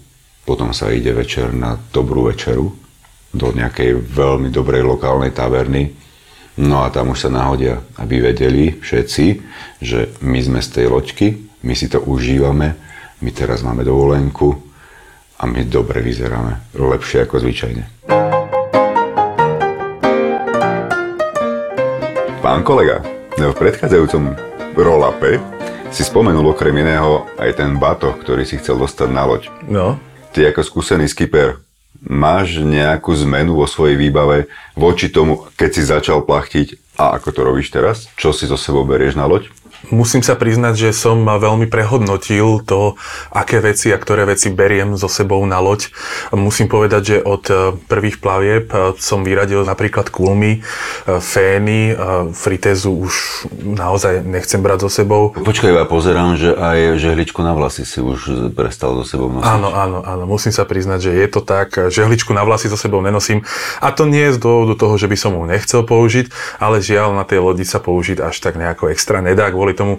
potom 0.47 0.71
sa 0.71 0.93
ide 0.93 1.11
večer 1.11 1.51
na 1.51 1.75
dobrú 1.91 2.29
večeru 2.29 2.84
do 3.35 3.51
nejakej 3.51 3.99
veľmi 3.99 4.49
dobrej 4.49 4.81
lokálnej 4.87 5.35
taverny, 5.35 6.05
No 6.55 6.87
a 6.87 6.89
tam 6.89 7.11
už 7.11 7.27
sa 7.27 7.29
nahodia, 7.35 7.83
aby 7.99 8.31
vedeli 8.31 8.79
všetci, 8.79 9.25
že 9.83 10.15
my 10.23 10.39
sme 10.39 10.63
z 10.63 10.69
tej 10.71 10.85
loďky, 10.87 11.27
my 11.67 11.75
si 11.75 11.91
to 11.91 11.99
užívame, 11.99 12.79
my 13.19 13.29
teraz 13.35 13.59
máme 13.59 13.83
dovolenku 13.83 14.55
a 15.35 15.43
my 15.51 15.67
dobre 15.67 15.99
vyzeráme, 15.99 16.71
lepšie 16.79 17.27
ako 17.27 17.43
zvyčajne. 17.43 17.83
Pán 22.39 22.63
kolega, 22.63 23.03
v 23.35 23.51
predchádzajúcom 23.51 24.23
roll-upe 24.79 25.43
si 25.91 26.07
spomenul 26.07 26.55
okrem 26.55 26.71
iného 26.71 27.27
aj 27.35 27.59
ten 27.59 27.75
batoh, 27.75 28.15
ktorý 28.15 28.47
si 28.47 28.63
chcel 28.63 28.79
dostať 28.79 29.11
na 29.11 29.27
loď. 29.27 29.51
No. 29.67 29.99
Ty 30.31 30.55
ako 30.55 30.63
skúsený 30.63 31.11
skipper, 31.11 31.64
máš 32.01 32.59
nejakú 32.59 33.13
zmenu 33.27 33.55
vo 33.55 33.67
svojej 33.69 33.95
výbave 33.95 34.49
voči 34.75 35.07
tomu, 35.07 35.47
keď 35.55 35.69
si 35.71 35.81
začal 35.85 36.23
plachtiť 36.25 36.97
a 36.99 37.15
ako 37.19 37.29
to 37.31 37.41
robíš 37.43 37.69
teraz? 37.71 38.07
Čo 38.15 38.31
si 38.31 38.47
zo 38.47 38.55
sebou 38.55 38.87
berieš 38.87 39.19
na 39.19 39.27
loď? 39.27 39.51
Musím 39.93 40.25
sa 40.25 40.33
priznať, 40.33 40.89
že 40.89 40.89
som 40.95 41.21
veľmi 41.21 41.69
prehodnotil 41.69 42.63
to, 42.65 42.97
aké 43.29 43.61
veci 43.61 43.93
a 43.93 43.97
ktoré 44.01 44.25
veci 44.25 44.49
beriem 44.49 44.97
so 44.97 45.05
sebou 45.05 45.43
na 45.45 45.61
loď. 45.61 45.93
Musím 46.33 46.65
povedať, 46.65 47.01
že 47.05 47.17
od 47.21 47.43
e, 47.49 47.53
prvých 47.85 48.17
plavieb 48.17 48.65
e, 48.73 48.97
som 48.97 49.21
vyradil 49.21 49.61
napríklad 49.61 50.09
kulmy, 50.09 50.59
e, 50.59 51.19
fény, 51.21 51.93
fritézu 52.33 53.05
už 53.05 53.13
naozaj 53.61 54.25
nechcem 54.25 54.63
brať 54.63 54.87
so 54.87 54.89
sebou. 54.89 55.35
Počkaj, 55.35 55.69
ja 55.69 55.85
pozerám, 55.85 56.39
že 56.39 56.55
aj 56.55 56.97
žehličku 56.97 57.43
na 57.45 57.53
vlasy 57.53 57.85
si 57.85 58.01
už 58.01 58.51
prestal 58.57 58.97
so 58.97 59.05
sebou 59.05 59.29
nosiť. 59.29 59.45
Áno, 59.45 59.69
áno, 59.69 59.99
áno. 60.01 60.23
Musím 60.25 60.55
sa 60.55 60.65
priznať, 60.65 61.09
že 61.09 61.11
je 61.13 61.27
to 61.29 61.41
tak. 61.45 61.77
Žehličku 61.77 62.33
na 62.33 62.41
vlasy 62.41 62.71
so 62.71 62.79
sebou 62.79 63.03
nenosím. 63.03 63.45
A 63.83 63.93
to 63.93 64.09
nie 64.09 64.31
je 64.31 64.35
z 64.35 64.39
dôvodu 64.41 64.73
toho, 64.79 64.95
že 64.97 65.11
by 65.11 65.17
som 65.19 65.37
ho 65.37 65.43
nechcel 65.45 65.85
použiť, 65.85 66.31
ale 66.57 66.81
žiaľ 66.81 67.13
na 67.13 67.27
tej 67.27 67.43
lodi 67.43 67.67
sa 67.67 67.77
použiť 67.77 68.23
až 68.23 68.35
tak 68.41 68.57
nejako 68.57 68.89
extra 68.89 69.19
nedá 69.19 69.51
kvôli 69.51 69.74
tomu, 69.75 69.93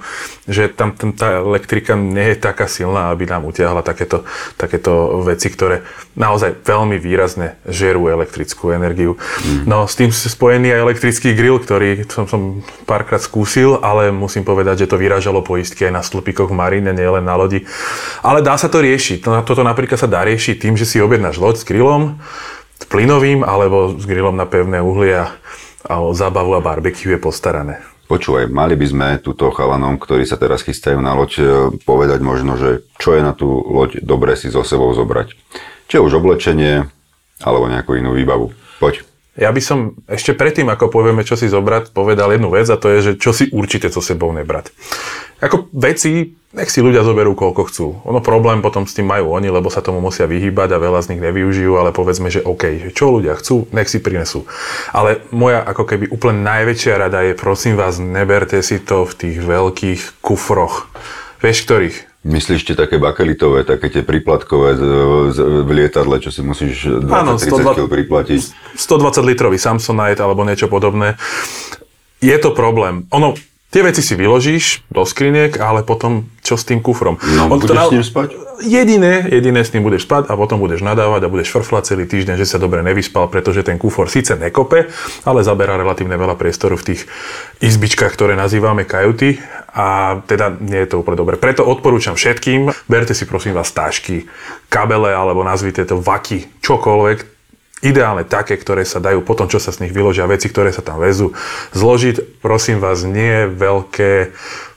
že 0.48 0.72
tam, 0.72 0.96
tam 0.96 1.12
tá 1.12 1.38
elektrika 1.44 1.94
nie 1.94 2.32
je 2.32 2.36
taká 2.40 2.64
silná, 2.66 3.12
aby 3.12 3.28
nám 3.28 3.44
utiahla 3.44 3.84
takéto, 3.84 4.24
takéto 4.56 5.22
veci, 5.22 5.52
ktoré 5.52 5.84
naozaj 6.16 6.64
veľmi 6.64 6.96
výrazne 6.96 7.60
žerú 7.68 8.08
elektrickú 8.08 8.72
energiu. 8.72 9.20
Mm. 9.44 9.68
No 9.68 9.84
s 9.84 9.94
tým 9.94 10.08
spojený 10.08 10.72
aj 10.72 10.82
elektrický 10.82 11.36
grill, 11.36 11.60
ktorý 11.60 12.08
som, 12.08 12.24
som 12.24 12.64
párkrát 12.88 13.20
skúsil, 13.20 13.76
ale 13.84 14.08
musím 14.08 14.42
povedať, 14.42 14.88
že 14.88 14.90
to 14.90 14.96
vyrážalo 14.96 15.44
poistky 15.44 15.86
aj 15.86 15.92
na 15.92 16.02
stĺpikoch 16.02 16.48
v 16.48 16.56
marine, 16.56 16.90
nielen 16.96 17.28
na 17.28 17.36
lodi. 17.36 17.68
Ale 18.24 18.40
dá 18.40 18.56
sa 18.56 18.72
to 18.72 18.80
riešiť. 18.80 19.22
Toto 19.44 19.60
napríklad 19.60 20.00
sa 20.00 20.08
dá 20.08 20.24
riešiť 20.24 20.56
tým, 20.56 20.74
že 20.80 20.88
si 20.88 20.98
objednáš 21.04 21.36
loď 21.36 21.60
s 21.60 21.68
grillom, 21.68 22.16
s 22.80 22.84
plynovým 22.88 23.44
alebo 23.44 23.96
s 23.96 24.04
grillom 24.04 24.36
na 24.36 24.48
pevné 24.48 24.80
uhlie 24.80 25.16
a, 25.16 25.36
a 25.84 25.94
o 26.00 26.12
zábavu 26.16 26.56
a 26.56 26.64
barbecue 26.64 27.12
je 27.12 27.20
postarané. 27.20 27.84
Počúvaj, 28.06 28.46
mali 28.46 28.78
by 28.78 28.86
sme 28.86 29.08
túto 29.18 29.50
chalanom, 29.50 29.98
ktorí 29.98 30.22
sa 30.22 30.38
teraz 30.38 30.62
chystajú 30.62 31.02
na 31.02 31.10
loď, 31.18 31.32
e, 31.42 31.44
povedať 31.82 32.22
možno, 32.22 32.54
že 32.54 32.86
čo 33.02 33.18
je 33.18 33.22
na 33.22 33.34
tú 33.34 33.50
loď 33.50 33.98
dobre 33.98 34.38
si 34.38 34.46
so 34.46 34.62
sebou 34.62 34.94
zobrať. 34.94 35.34
Či 35.90 35.98
už 35.98 36.22
oblečenie, 36.22 36.86
alebo 37.42 37.66
nejakú 37.66 37.98
inú 37.98 38.14
výbavu. 38.14 38.54
Poď. 38.78 39.02
Ja 39.36 39.52
by 39.52 39.60
som 39.60 39.78
ešte 40.08 40.32
predtým, 40.32 40.72
ako 40.72 40.88
povieme, 40.88 41.20
čo 41.20 41.36
si 41.36 41.52
zobrať, 41.52 41.92
povedal 41.92 42.32
jednu 42.32 42.48
vec 42.48 42.64
a 42.72 42.80
to 42.80 42.88
je, 42.88 42.98
že 43.00 43.12
čo 43.20 43.36
si 43.36 43.52
určite 43.52 43.92
so 43.92 44.00
sebou 44.00 44.32
nebrať. 44.32 44.72
Ako 45.44 45.68
veci, 45.76 46.32
nech 46.56 46.72
si 46.72 46.80
ľudia 46.80 47.04
zoberú 47.04 47.36
koľko 47.36 47.62
chcú. 47.68 47.86
Ono 48.08 48.24
problém 48.24 48.64
potom 48.64 48.88
s 48.88 48.96
tým 48.96 49.04
majú 49.04 49.36
oni, 49.36 49.52
lebo 49.52 49.68
sa 49.68 49.84
tomu 49.84 50.00
musia 50.00 50.24
vyhýbať 50.24 50.72
a 50.72 50.80
veľa 50.80 51.04
z 51.04 51.12
nich 51.12 51.20
nevyužijú, 51.20 51.76
ale 51.76 51.92
povedzme, 51.92 52.32
že 52.32 52.40
OK, 52.40 52.96
čo 52.96 53.20
ľudia 53.20 53.36
chcú, 53.36 53.68
nech 53.76 53.92
si 53.92 54.00
prinesú. 54.00 54.48
Ale 54.96 55.20
moja 55.28 55.60
ako 55.60 55.84
keby 55.84 56.08
úplne 56.08 56.40
najväčšia 56.40 56.96
rada 56.96 57.20
je, 57.20 57.36
prosím 57.36 57.76
vás, 57.76 58.00
neberte 58.00 58.56
si 58.64 58.80
to 58.80 59.04
v 59.04 59.12
tých 59.12 59.36
veľkých 59.44 60.24
kufroch. 60.24 60.88
Vieš, 61.44 61.68
ktorých? 61.68 61.96
Myslíš 62.26 62.66
tie 62.66 62.74
také 62.74 62.98
bakelitové, 62.98 63.62
také 63.62 63.86
tie 63.86 64.02
príplatkové 64.02 64.74
v 65.62 65.70
lietadle, 65.70 66.18
čo 66.18 66.34
si 66.34 66.42
musíš 66.42 66.98
20-30 67.06 67.62
kg 67.62 67.86
priplatiť? 67.86 68.74
120 68.74 69.22
litrový 69.22 69.62
Samsonite 69.62 70.18
alebo 70.18 70.42
niečo 70.42 70.66
podobné. 70.66 71.14
Je 72.18 72.34
to 72.42 72.50
problém. 72.50 73.06
Ono, 73.14 73.38
Tie 73.66 73.82
veci 73.82 73.98
si 73.98 74.14
vyložíš 74.14 74.86
do 74.94 75.02
skriniek, 75.02 75.58
ale 75.58 75.82
potom 75.82 76.30
čo 76.40 76.54
s 76.54 76.62
tým 76.62 76.78
kufrom? 76.78 77.18
No, 77.34 77.50
On 77.50 77.58
budeš 77.58 77.74
teda, 77.74 77.82
s 77.90 77.92
ním 77.92 78.06
spať? 78.06 78.28
Jediné, 78.62 79.26
jediné 79.26 79.60
s 79.66 79.74
ním 79.74 79.82
budeš 79.82 80.06
spať 80.06 80.30
a 80.30 80.38
potom 80.38 80.62
budeš 80.62 80.86
nadávať 80.86 81.26
a 81.26 81.32
budeš 81.32 81.50
frflať 81.50 81.92
celý 81.92 82.06
týždeň, 82.06 82.38
že 82.40 82.46
sa 82.46 82.62
dobre 82.62 82.80
nevyspal, 82.86 83.26
pretože 83.26 83.66
ten 83.66 83.76
kufor 83.76 84.06
síce 84.06 84.38
nekope, 84.38 84.88
ale 85.26 85.44
zaberá 85.44 85.76
relatívne 85.76 86.14
veľa 86.14 86.38
priestoru 86.38 86.78
v 86.78 86.94
tých 86.94 87.00
izbičkách, 87.60 88.14
ktoré 88.14 88.32
nazývame 88.38 88.88
kajuty 88.88 89.42
a 89.76 90.22
teda 90.24 90.56
nie 90.56 90.80
je 90.86 90.94
to 90.94 91.02
úplne 91.02 91.20
dobre. 91.20 91.36
Preto 91.36 91.66
odporúčam 91.66 92.16
všetkým, 92.16 92.72
berte 92.88 93.12
si 93.12 93.28
prosím 93.28 93.52
vás 93.52 93.74
tášky, 93.74 94.30
kabele 94.72 95.12
alebo 95.12 95.44
nazvite 95.44 95.84
to 95.84 96.00
vaky, 96.00 96.48
čokoľvek, 96.64 97.35
ideálne 97.84 98.24
také, 98.24 98.56
ktoré 98.56 98.88
sa 98.88 99.02
dajú 99.02 99.20
potom, 99.20 99.50
čo 99.50 99.60
sa 99.60 99.74
z 99.74 99.84
nich 99.84 99.92
vyložia, 99.92 100.28
veci, 100.30 100.48
ktoré 100.48 100.72
sa 100.72 100.80
tam 100.80 101.00
vezú, 101.02 101.36
zložiť. 101.76 102.40
Prosím 102.40 102.80
vás, 102.80 103.04
nie 103.04 103.48
veľké 103.50 104.32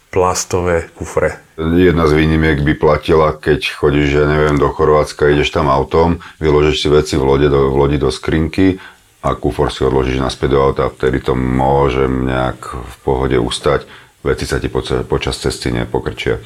plastové 0.10 0.90
kufre. 0.98 1.38
Jedna 1.60 2.10
z 2.10 2.18
výnimiek 2.18 2.66
by 2.66 2.74
platila, 2.76 3.38
keď 3.38 3.78
chodíš, 3.78 4.10
ja 4.18 4.26
neviem, 4.26 4.58
do 4.58 4.68
Chorvátska, 4.74 5.30
ideš 5.30 5.54
tam 5.54 5.70
autom, 5.70 6.18
vyložíš 6.42 6.82
si 6.82 6.90
veci 6.90 7.14
v 7.14 7.24
lodi 7.24 7.48
do, 7.48 7.70
v 7.70 7.76
lodi 7.78 7.98
do 8.02 8.10
skrinky 8.10 8.82
a 9.22 9.36
kufor 9.38 9.70
si 9.70 9.86
odložíš 9.86 10.18
naspäť 10.18 10.56
do 10.56 10.60
auta, 10.64 10.90
vtedy 10.90 11.22
to 11.22 11.38
môžem 11.38 12.26
nejak 12.26 12.74
v 12.74 12.96
pohode 13.06 13.38
ustať. 13.38 13.86
Veci 14.26 14.44
sa 14.44 14.60
ti 14.60 14.68
počas 15.08 15.36
cesty 15.40 15.72
nepokrčia. 15.72 16.42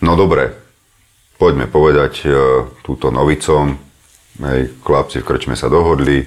No 0.00 0.16
dobre, 0.16 0.52
poďme 1.36 1.68
povedať 1.68 2.24
e, 2.24 2.26
túto 2.80 3.12
novicom, 3.12 3.76
Hej, 4.40 4.72
chlapci 4.80 5.20
v 5.20 5.28
krčme 5.28 5.52
sa 5.52 5.68
dohodli, 5.68 6.24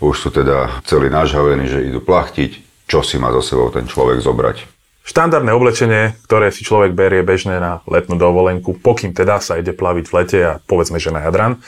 už 0.00 0.14
sú 0.16 0.28
teda 0.32 0.80
celí 0.88 1.12
nažhavení, 1.12 1.68
že 1.68 1.84
idú 1.84 2.00
plachtiť. 2.00 2.72
Čo 2.88 3.04
si 3.04 3.16
má 3.20 3.32
so 3.32 3.44
sebou 3.44 3.68
ten 3.68 3.84
človek 3.84 4.20
zobrať? 4.24 4.68
Štandardné 5.02 5.50
oblečenie, 5.50 6.14
ktoré 6.24 6.54
si 6.54 6.62
človek 6.62 6.94
berie 6.94 7.26
bežne 7.26 7.58
na 7.58 7.82
letnú 7.90 8.14
dovolenku, 8.14 8.78
pokým 8.78 9.10
teda 9.10 9.42
sa 9.42 9.58
ide 9.58 9.74
plaviť 9.74 10.04
v 10.06 10.14
lete 10.14 10.38
a 10.40 10.52
povedzme, 10.62 11.02
že 11.02 11.10
na 11.10 11.26
Jadran. 11.26 11.58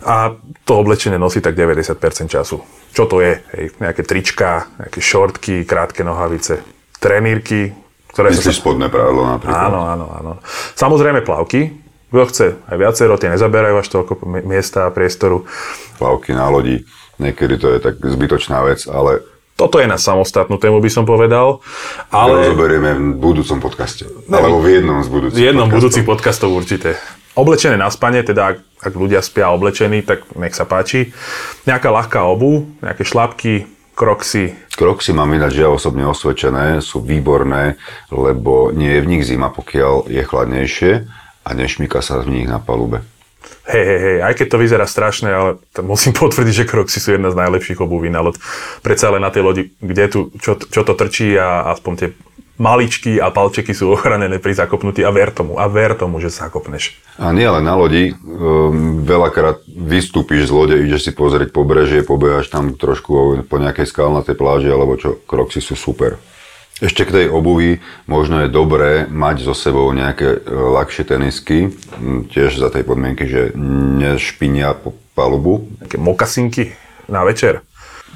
A 0.00 0.32
to 0.64 0.80
oblečenie 0.80 1.20
nosí 1.20 1.44
tak 1.44 1.52
90% 1.52 2.00
času. 2.32 2.64
Čo 2.96 3.04
to 3.04 3.20
je? 3.20 3.36
Hej, 3.52 3.76
nejaké 3.78 4.02
trička, 4.02 4.72
nejaké 4.80 5.00
šortky, 5.04 5.68
krátke 5.68 6.00
nohavice, 6.00 6.64
trenírky, 6.96 7.76
ktoré 8.10 8.34
Myslíš 8.34 8.58
sa... 8.58 8.60
spodné 8.60 8.88
prádlo 8.90 9.22
napríklad? 9.24 9.70
Áno, 9.70 9.80
áno, 9.86 10.06
áno. 10.10 10.32
Samozrejme 10.74 11.22
plavky, 11.22 11.79
kto 12.10 12.24
chce, 12.26 12.46
aj 12.66 12.76
viacero, 12.76 13.14
tie 13.16 13.30
nezaberajú 13.30 13.76
až 13.78 13.88
toľko 13.88 14.12
miesta 14.42 14.90
a 14.90 14.94
priestoru. 14.94 15.46
Plavky 16.02 16.34
na 16.34 16.50
lodi, 16.50 16.82
niekedy 17.22 17.54
to 17.54 17.70
je 17.70 17.78
tak 17.78 18.02
zbytočná 18.02 18.66
vec, 18.66 18.82
ale 18.90 19.22
toto 19.54 19.76
je 19.76 19.84
na 19.84 20.00
samostatnú 20.00 20.56
tému, 20.56 20.80
by 20.80 20.90
som 20.90 21.04
povedal. 21.04 21.60
Ale... 22.08 22.48
To 22.48 22.56
zoberieme 22.56 22.96
v 22.96 23.20
budúcom 23.20 23.60
podcaste. 23.60 24.08
Ne, 24.26 24.40
alebo 24.40 24.58
v 24.64 24.80
jednom 24.80 25.04
z 25.04 25.08
budúcich 25.12 25.36
V 25.36 25.44
jednom 25.44 25.68
podcastov. 25.68 25.76
budúcich 25.76 26.06
podcastov 26.08 26.48
určite. 26.56 26.90
Oblečené 27.36 27.76
na 27.76 27.92
spanie, 27.92 28.24
teda 28.24 28.56
ak, 28.56 28.58
ak 28.80 28.92
ľudia 28.96 29.20
spia 29.20 29.52
oblečení, 29.52 30.00
tak 30.00 30.24
nech 30.34 30.56
sa 30.56 30.64
páči. 30.64 31.12
Nejaká 31.68 31.92
ľahká 31.92 32.24
obu, 32.24 32.72
nejaké 32.80 33.04
šlapky, 33.04 33.68
kroxy. 33.92 34.56
Kroxy 34.80 35.12
mám 35.12 35.28
ináč 35.36 35.60
ja 35.60 35.68
osobne 35.68 36.08
osvedčené, 36.08 36.80
sú 36.80 37.04
výborné, 37.04 37.76
lebo 38.08 38.72
nie 38.72 38.96
je 38.96 39.04
v 39.04 39.10
nich 39.12 39.28
zima, 39.28 39.52
pokiaľ 39.52 40.08
je 40.08 40.22
chladnejšie 40.24 40.92
a 41.44 41.50
nešmíka 41.56 42.04
sa 42.04 42.20
v 42.20 42.40
nich 42.40 42.46
na 42.46 42.60
palube. 42.60 43.00
Hej, 43.70 43.84
hej, 43.86 44.00
hej, 44.02 44.18
aj 44.26 44.34
keď 44.34 44.46
to 44.50 44.60
vyzerá 44.60 44.86
strašné, 44.88 45.28
ale 45.30 45.50
musím 45.80 46.12
potvrdiť, 46.20 46.54
že 46.64 46.68
Crocsy 46.68 46.98
sú 46.98 47.14
jedna 47.14 47.30
z 47.30 47.38
najlepších 47.38 47.80
obúví 47.80 48.10
na 48.10 48.20
loď. 48.20 48.40
Predsa 48.82 49.12
ale 49.12 49.22
na 49.22 49.30
tej 49.30 49.42
lodi, 49.46 49.62
kde 49.78 50.04
tu, 50.10 50.20
čo, 50.42 50.58
čo 50.58 50.80
to 50.82 50.92
trčí 50.98 51.38
a 51.38 51.70
aspoň 51.72 51.92
tie 51.96 52.08
maličky 52.60 53.16
a 53.16 53.32
palčeky 53.32 53.72
sú 53.72 53.88
ochranené 53.96 54.36
pri 54.36 54.52
zakopnutí 54.52 55.00
a 55.00 55.10
ver 55.14 55.32
tomu, 55.32 55.56
a 55.56 55.64
ver 55.70 55.96
tomu, 55.96 56.20
že 56.20 56.28
sa 56.28 56.52
kopneš. 56.52 57.00
A 57.16 57.32
nie 57.32 57.48
len 57.48 57.64
na 57.64 57.72
lodi, 57.72 58.12
um, 58.12 59.00
veľakrát 59.00 59.64
vystúpiš 59.64 60.48
z 60.48 60.52
lode, 60.52 60.76
ideš 60.76 61.08
si 61.08 61.12
pozrieť 61.16 61.56
pobrežie, 61.56 62.04
pobehaš 62.04 62.52
tam 62.52 62.76
trošku 62.76 63.44
po 63.48 63.56
nejakej 63.56 63.88
skalnatej 63.88 64.36
pláži, 64.36 64.68
alebo 64.68 65.00
čo, 65.00 65.16
kroksy 65.24 65.64
sú 65.64 65.76
super. 65.76 66.20
Ešte 66.80 67.04
k 67.04 67.12
tej 67.12 67.26
obuvi 67.28 67.84
možno 68.08 68.40
je 68.40 68.48
dobré 68.48 69.04
mať 69.04 69.44
so 69.44 69.52
sebou 69.52 69.92
nejaké 69.92 70.28
e, 70.32 70.38
ľahšie 70.48 71.04
tenisky, 71.04 71.76
tiež 72.32 72.56
za 72.56 72.72
tej 72.72 72.88
podmienky, 72.88 73.28
že 73.28 73.52
nešpinia 74.00 74.72
po 74.72 74.96
palubu. 75.12 75.68
Také 75.84 76.00
mokasinky 76.00 76.72
na 77.04 77.20
večer. 77.28 77.60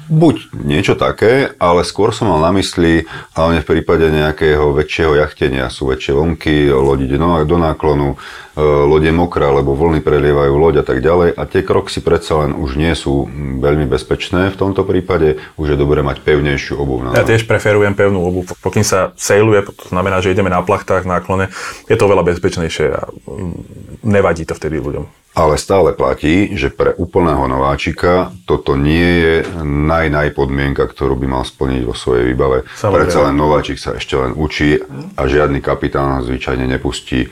Buď 0.05 0.53
niečo 0.53 0.93
také, 0.93 1.57
ale 1.57 1.81
skôr 1.81 2.13
som 2.13 2.29
mal 2.29 2.37
na 2.37 2.53
mysli, 2.53 3.09
hlavne 3.33 3.65
v 3.65 3.69
prípade 3.73 4.05
nejakého 4.05 4.69
väčšieho 4.77 5.17
jachtenia, 5.17 5.65
sú 5.73 5.89
väčšie 5.89 6.13
vlnky, 6.13 6.69
lodi 6.69 7.09
do, 7.09 7.17
do 7.41 7.57
náklonu, 7.57 8.13
e, 8.13 8.61
lode 8.61 9.09
mokrá, 9.09 9.49
lebo 9.49 9.73
vlny 9.73 10.05
prelievajú 10.05 10.53
loď 10.61 10.75
a 10.81 10.85
tak 10.85 11.01
ďalej 11.01 11.33
a 11.33 11.41
tie 11.49 11.65
kroksy 11.65 12.05
predsa 12.05 12.45
len 12.45 12.53
už 12.53 12.77
nie 12.77 12.93
sú 12.93 13.25
veľmi 13.57 13.89
bezpečné 13.89 14.53
v 14.53 14.59
tomto 14.61 14.85
prípade, 14.85 15.41
už 15.57 15.73
je 15.73 15.77
dobré 15.81 16.05
mať 16.05 16.21
pevnejšiu 16.21 16.77
obuv. 16.77 17.09
Na 17.09 17.17
ja 17.17 17.25
tiež 17.25 17.49
preferujem 17.49 17.97
pevnú 17.97 18.21
obuv, 18.21 18.53
pokým 18.61 18.85
sa 18.85 19.09
sailuje, 19.17 19.65
to 19.73 19.89
znamená, 19.89 20.21
že 20.21 20.37
ideme 20.37 20.53
na 20.53 20.61
plachtách, 20.61 21.09
náklone, 21.09 21.49
je 21.89 21.97
to 21.97 22.05
veľa 22.05 22.21
bezpečnejšie 22.21 22.87
a 22.93 23.09
mm, 23.09 24.05
nevadí 24.05 24.45
to 24.45 24.53
vtedy 24.53 24.77
ľuďom. 24.77 25.24
Ale 25.35 25.59
stále 25.59 25.91
platí, 25.91 26.55
že 26.55 26.71
pre 26.71 26.95
úplného 26.95 27.43
nováčika 27.51 28.31
toto 28.47 28.79
nie 28.79 29.09
je 29.19 29.35
naj, 29.67 30.07
naj 30.07 30.31
podmienka, 30.31 30.87
ktorú 30.87 31.19
by 31.19 31.27
mal 31.27 31.43
splniť 31.43 31.83
vo 31.83 31.91
svojej 31.91 32.31
výbave. 32.31 32.63
Samozrejme. 32.79 32.95
Predsa 33.03 33.19
len 33.27 33.35
nováčik 33.35 33.75
sa 33.75 33.99
ešte 33.99 34.15
len 34.15 34.31
učí 34.31 34.79
a 35.19 35.21
žiadny 35.27 35.59
kapitán 35.59 36.23
zvyčajne 36.23 36.63
nepustí 36.63 37.27
e, 37.27 37.29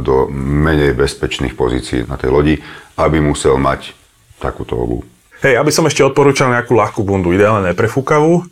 do 0.00 0.32
menej 0.32 0.96
bezpečných 0.96 1.52
pozícií 1.52 2.08
na 2.08 2.16
tej 2.16 2.32
lodi, 2.32 2.54
aby 2.96 3.20
musel 3.20 3.60
mať 3.60 3.92
takúto 4.40 4.80
obu. 4.80 5.04
Hej, 5.44 5.60
aby 5.60 5.68
som 5.68 5.84
ešte 5.84 6.00
odporúčal 6.00 6.48
nejakú 6.48 6.72
ľahkú 6.72 7.04
bundu, 7.04 7.28
ideálne 7.28 7.76
neprefúkavú. 7.76 8.48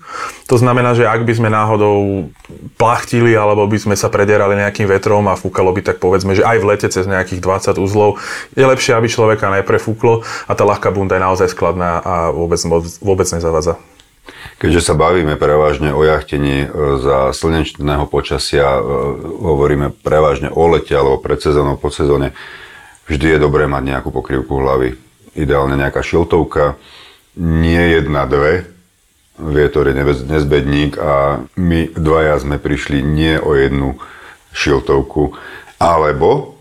To 0.53 0.57
znamená, 0.61 0.93
že 0.93 1.09
ak 1.09 1.25
by 1.25 1.33
sme 1.33 1.49
náhodou 1.49 2.29
plachtili 2.77 3.33
alebo 3.33 3.65
by 3.65 3.81
sme 3.81 3.97
sa 3.97 4.13
prederali 4.13 4.61
nejakým 4.61 4.85
vetrom 4.85 5.25
a 5.33 5.39
fúkalo 5.41 5.73
by 5.73 5.81
tak 5.81 5.97
povedzme, 5.97 6.37
že 6.37 6.45
aj 6.45 6.61
v 6.61 6.69
lete 6.69 6.89
cez 6.93 7.09
nejakých 7.09 7.41
20 7.41 7.81
uzlov, 7.81 8.21
je 8.53 8.69
lepšie, 8.69 8.93
aby 8.93 9.09
človeka 9.09 9.49
neprefúklo 9.49 10.29
a 10.45 10.53
tá 10.53 10.69
ľahká 10.69 10.93
bunda 10.93 11.17
je 11.17 11.25
naozaj 11.25 11.57
skladná 11.57 12.05
a 12.05 12.15
vôbec, 12.29 12.61
vôbec 13.01 13.29
nezavadza. 13.33 13.81
Keďže 14.61 14.85
sa 14.85 14.95
bavíme 14.97 15.41
prevažne 15.41 15.97
o 15.97 16.05
jachtení 16.05 16.65
e, 16.65 16.69
za 17.01 17.33
slnečného 17.33 18.09
počasia, 18.09 18.77
e, 18.77 18.81
hovoríme 19.25 19.93
prevažne 20.05 20.53
o 20.53 20.69
lete 20.69 20.93
alebo 20.93 21.17
pred 21.21 21.41
sezónou, 21.41 21.81
po 21.81 21.89
sezóne, 21.89 22.37
vždy 23.09 23.37
je 23.37 23.39
dobré 23.41 23.69
mať 23.69 23.83
nejakú 23.85 24.09
pokrývku 24.13 24.53
hlavy 24.53 24.97
ideálne 25.35 25.79
nejaká 25.79 26.03
šiltovka, 26.03 26.79
nie 27.39 27.99
jedna, 27.99 28.27
dve. 28.27 28.71
Vietor 29.35 29.91
je 29.91 29.99
nezbedník 30.31 30.95
a 30.95 31.43
my 31.59 31.91
dvaja 31.91 32.39
sme 32.39 32.63
prišli 32.63 33.03
nie 33.03 33.35
o 33.35 33.59
jednu 33.59 33.99
šiltovku, 34.55 35.35
alebo 35.83 36.55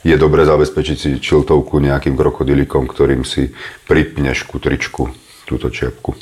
je 0.00 0.16
dobre 0.16 0.48
zabezpečiť 0.48 0.96
si 0.96 1.10
šiltovku 1.20 1.76
nejakým 1.84 2.16
krokodilikom, 2.16 2.88
ktorým 2.88 3.28
si 3.28 3.52
pripneš 3.84 4.48
ku 4.48 4.56
tričku 4.56 5.12
túto 5.44 5.68
čiapku. 5.68 6.16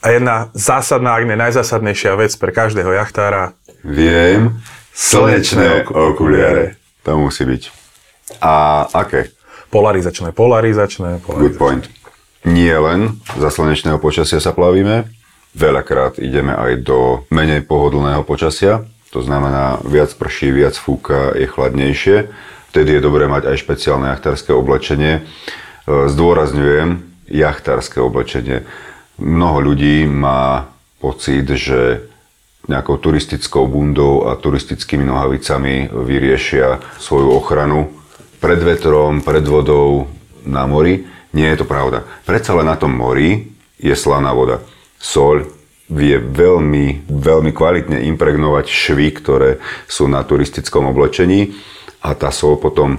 A 0.00 0.16
jedna 0.16 0.48
zásadná, 0.56 1.20
ak 1.20 1.28
nie 1.28 1.36
najzásadnejšia 1.36 2.16
vec 2.16 2.32
pre 2.40 2.56
každého 2.56 2.96
jachtára. 2.96 3.52
Viem, 3.84 4.56
slnečné 4.96 5.84
okuliare. 5.92 6.80
To 7.04 7.20
musí 7.20 7.44
byť. 7.44 7.62
A 8.40 8.86
aké? 8.88 9.35
Polarizačné, 9.70 10.32
polarizačné, 10.32 11.20
polarizačné. 11.22 11.50
Good 11.50 11.58
point. 11.58 11.84
Nie 12.46 12.78
len 12.78 13.18
za 13.34 13.50
slnečného 13.50 13.98
počasia 13.98 14.38
sa 14.38 14.54
plavíme, 14.54 15.10
veľakrát 15.58 16.22
ideme 16.22 16.54
aj 16.54 16.86
do 16.86 17.26
menej 17.34 17.66
pohodlného 17.66 18.22
počasia, 18.22 18.86
to 19.10 19.24
znamená 19.24 19.80
viac 19.82 20.12
prší, 20.12 20.52
viac 20.52 20.76
fúka, 20.76 21.32
je 21.32 21.48
chladnejšie. 21.48 22.28
Vtedy 22.74 22.98
je 22.98 23.00
dobré 23.00 23.24
mať 23.24 23.48
aj 23.48 23.64
špeciálne 23.64 24.12
jachtárske 24.12 24.52
oblečenie. 24.52 25.22
E, 25.22 26.10
zdôrazňujem, 26.12 27.00
jachtárske 27.30 27.96
oblečenie. 28.02 28.68
Mnoho 29.16 29.72
ľudí 29.72 30.04
má 30.04 30.68
pocit, 31.00 31.48
že 31.48 32.04
nejakou 32.68 32.98
turistickou 32.98 33.64
bundou 33.70 34.28
a 34.28 34.36
turistickými 34.36 35.06
nohavicami 35.06 35.88
vyriešia 35.88 36.82
svoju 36.98 37.32
ochranu 37.32 37.94
pred 38.38 38.60
vetrom, 38.60 39.20
pred 39.24 39.44
vodou 39.44 40.08
na 40.46 40.64
mori. 40.64 41.04
Nie 41.36 41.52
je 41.52 41.64
to 41.64 41.66
pravda. 41.68 42.06
Predsa 42.24 42.56
len 42.56 42.70
na 42.70 42.76
tom 42.80 42.96
mori 42.96 43.52
je 43.76 43.92
slaná 43.92 44.32
voda. 44.32 44.64
Sol 44.96 45.44
vie 45.86 46.18
veľmi, 46.18 47.06
veľmi 47.06 47.50
kvalitne 47.54 48.02
impregnovať 48.10 48.66
švy, 48.66 49.08
ktoré 49.14 49.62
sú 49.86 50.10
na 50.10 50.24
turistickom 50.26 50.90
oblečení 50.90 51.54
a 52.02 52.14
tá 52.18 52.34
sol 52.34 52.58
potom 52.58 52.98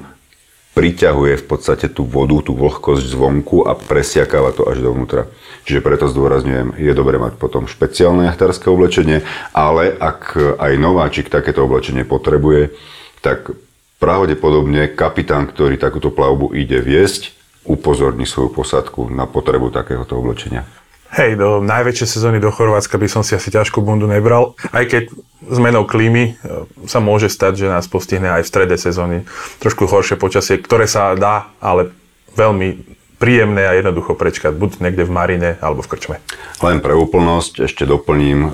priťahuje 0.78 1.42
v 1.42 1.46
podstate 1.50 1.90
tú 1.90 2.06
vodu, 2.06 2.38
tú 2.46 2.54
vlhkosť 2.54 3.02
zvonku 3.02 3.66
a 3.66 3.74
presiakáva 3.74 4.54
to 4.54 4.70
až 4.70 4.86
dovnútra. 4.86 5.26
Čiže 5.66 5.82
preto 5.82 6.06
zdôrazňujem, 6.06 6.78
je 6.78 6.94
dobre 6.94 7.18
mať 7.18 7.36
potom 7.42 7.66
špeciálne 7.66 8.30
jachtárske 8.30 8.70
oblečenie, 8.70 9.26
ale 9.58 9.90
ak 9.90 10.38
aj 10.62 10.74
nováčik 10.78 11.34
takéto 11.34 11.66
oblečenie 11.66 12.06
potrebuje, 12.06 12.78
tak 13.26 13.58
Pravdepodobne 13.98 14.94
kapitán, 14.94 15.50
ktorý 15.50 15.82
takúto 15.82 16.14
plavbu 16.14 16.54
ide 16.54 16.78
viesť, 16.86 17.34
upozorní 17.66 18.30
svoju 18.30 18.54
posadku 18.54 19.10
na 19.10 19.26
potrebu 19.26 19.74
takéhoto 19.74 20.16
oblečenia. 20.22 20.64
Hej, 21.08 21.40
do 21.40 21.64
najväčšej 21.64 22.20
sezóny 22.20 22.38
do 22.38 22.52
Chorvátska 22.52 23.00
by 23.00 23.08
som 23.08 23.24
si 23.24 23.34
asi 23.34 23.48
ťažkú 23.48 23.80
bundu 23.80 24.12
nebral, 24.12 24.60
aj 24.76 24.86
keď 24.92 25.04
zmenou 25.50 25.88
klímy 25.88 26.36
e, 26.36 26.68
sa 26.84 27.00
môže 27.00 27.32
stať, 27.32 27.64
že 27.64 27.72
nás 27.72 27.88
postihne 27.88 28.28
aj 28.28 28.44
v 28.44 28.52
strede 28.52 28.76
sezóny 28.76 29.24
trošku 29.64 29.88
horšie 29.88 30.20
počasie, 30.20 30.60
ktoré 30.60 30.84
sa 30.84 31.16
dá, 31.16 31.48
ale 31.64 31.96
veľmi 32.36 32.84
príjemné 33.18 33.66
a 33.66 33.74
jednoducho 33.74 34.14
prečkať, 34.14 34.54
buď 34.54 34.84
niekde 34.84 35.08
v 35.08 35.16
Marine 35.16 35.50
alebo 35.64 35.80
v 35.82 35.90
Krčme. 35.96 36.18
Len 36.60 36.84
pre 36.84 36.94
úplnosť 36.94 37.66
ešte 37.66 37.88
doplním, 37.88 38.40
e, 38.46 38.50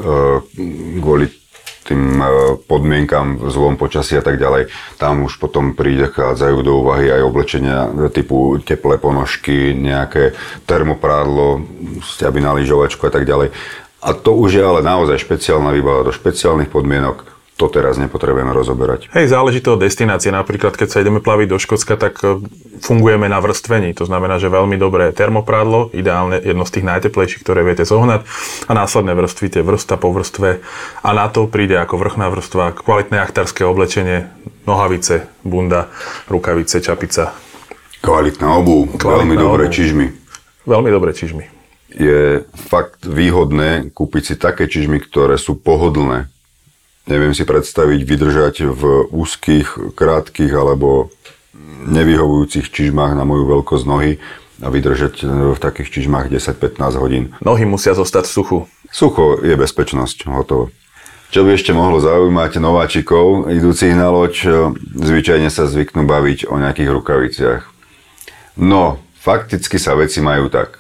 kvôli 1.02 1.34
tým 1.84 2.20
e, 2.20 2.26
podmienkam 2.64 3.52
zlom 3.52 3.76
počasí 3.76 4.16
a 4.16 4.24
tak 4.24 4.40
ďalej. 4.40 4.72
Tam 4.96 5.28
už 5.28 5.38
potom 5.38 5.76
príde, 5.76 6.08
chádzajú 6.08 6.58
do 6.64 6.80
úvahy 6.80 7.12
aj 7.12 7.22
oblečenia 7.28 7.92
typu 8.10 8.58
teplé 8.64 8.96
ponožky, 8.96 9.76
nejaké 9.76 10.34
termoprádlo, 10.64 11.64
stiaby 12.02 12.40
na 12.40 12.56
lyžovačku 12.56 13.04
a 13.08 13.12
tak 13.12 13.28
ďalej. 13.28 13.52
A 14.04 14.10
to 14.12 14.36
už 14.36 14.60
je 14.60 14.64
ale 14.64 14.84
naozaj 14.84 15.20
špeciálna 15.24 15.72
výbava 15.72 16.04
do 16.08 16.12
špeciálnych 16.12 16.68
podmienok 16.68 17.33
to 17.64 17.80
teraz 17.80 17.96
nepotrebujeme 17.96 18.52
rozoberať. 18.52 19.08
Hej, 19.16 19.32
záleží 19.32 19.64
to 19.64 19.80
od 19.80 19.88
destinácie. 19.88 20.36
Napríklad, 20.36 20.76
keď 20.76 20.88
sa 20.92 21.00
ideme 21.00 21.24
plaviť 21.24 21.48
do 21.48 21.56
Škótska, 21.56 21.96
tak 21.96 22.20
e, 22.20 22.44
fungujeme 22.84 23.32
na 23.32 23.40
vrstvení. 23.40 23.96
To 23.96 24.04
znamená, 24.04 24.36
že 24.36 24.52
veľmi 24.52 24.76
dobré 24.76 25.16
termoprádlo, 25.16 25.96
ideálne 25.96 26.44
jedno 26.44 26.68
z 26.68 26.76
tých 26.76 26.86
najteplejších, 26.92 27.40
ktoré 27.40 27.64
viete 27.64 27.88
zohnať 27.88 28.28
a 28.68 28.72
následné 28.76 29.16
vrstvite 29.16 29.64
vrstva 29.64 29.96
po 29.96 30.12
vrstve 30.12 30.60
a 31.00 31.10
na 31.16 31.32
to 31.32 31.48
príde 31.48 31.80
ako 31.80 31.96
vrchná 32.04 32.28
vrstva 32.28 32.76
kvalitné 32.76 33.24
achtárske 33.24 33.64
oblečenie, 33.64 34.28
nohavice, 34.68 35.32
bunda, 35.48 35.88
rukavice, 36.28 36.84
čapica. 36.84 37.32
Kvalitná 38.04 38.60
obu, 38.60 38.92
veľmi 39.00 39.40
dobré 39.40 39.72
čižmy. 39.72 40.12
Veľmi 40.68 40.92
dobré 40.92 41.16
čižmy. 41.16 41.48
Je 41.94 42.44
fakt 42.68 43.08
výhodné 43.08 43.94
kúpiť 43.96 44.24
si 44.26 44.36
také 44.36 44.68
čižmy, 44.68 45.00
ktoré 45.00 45.40
sú 45.40 45.56
pohodlné 45.56 46.33
neviem 47.08 47.36
si 47.36 47.44
predstaviť 47.44 48.00
vydržať 48.04 48.56
v 48.68 48.82
úzkých, 49.12 49.96
krátkých 49.98 50.54
alebo 50.56 51.12
nevyhovujúcich 51.88 52.72
čižmách 52.72 53.14
na 53.14 53.28
moju 53.28 53.46
veľkosť 53.60 53.86
nohy 53.86 54.12
a 54.64 54.68
vydržať 54.72 55.28
v 55.28 55.60
takých 55.60 55.90
čižmách 56.00 56.32
10-15 56.32 57.02
hodín. 57.02 57.24
Nohy 57.44 57.68
musia 57.68 57.92
zostať 57.92 58.30
v 58.30 58.32
suchu. 58.32 58.58
Sucho 58.94 59.42
je 59.42 59.54
bezpečnosť, 59.58 60.30
hotovo. 60.32 60.72
Čo 61.34 61.50
by 61.50 61.58
ešte 61.58 61.74
mohlo 61.74 61.98
zaujímať 61.98 62.62
nováčikov 62.62 63.50
idúcich 63.50 63.98
na 63.98 64.14
loď, 64.14 64.70
zvyčajne 64.94 65.50
sa 65.50 65.66
zvyknú 65.66 66.06
baviť 66.06 66.46
o 66.46 66.62
nejakých 66.62 66.94
rukaviciach. 66.94 67.62
No, 68.62 69.02
fakticky 69.18 69.82
sa 69.82 69.98
veci 69.98 70.22
majú 70.22 70.54
tak. 70.54 70.78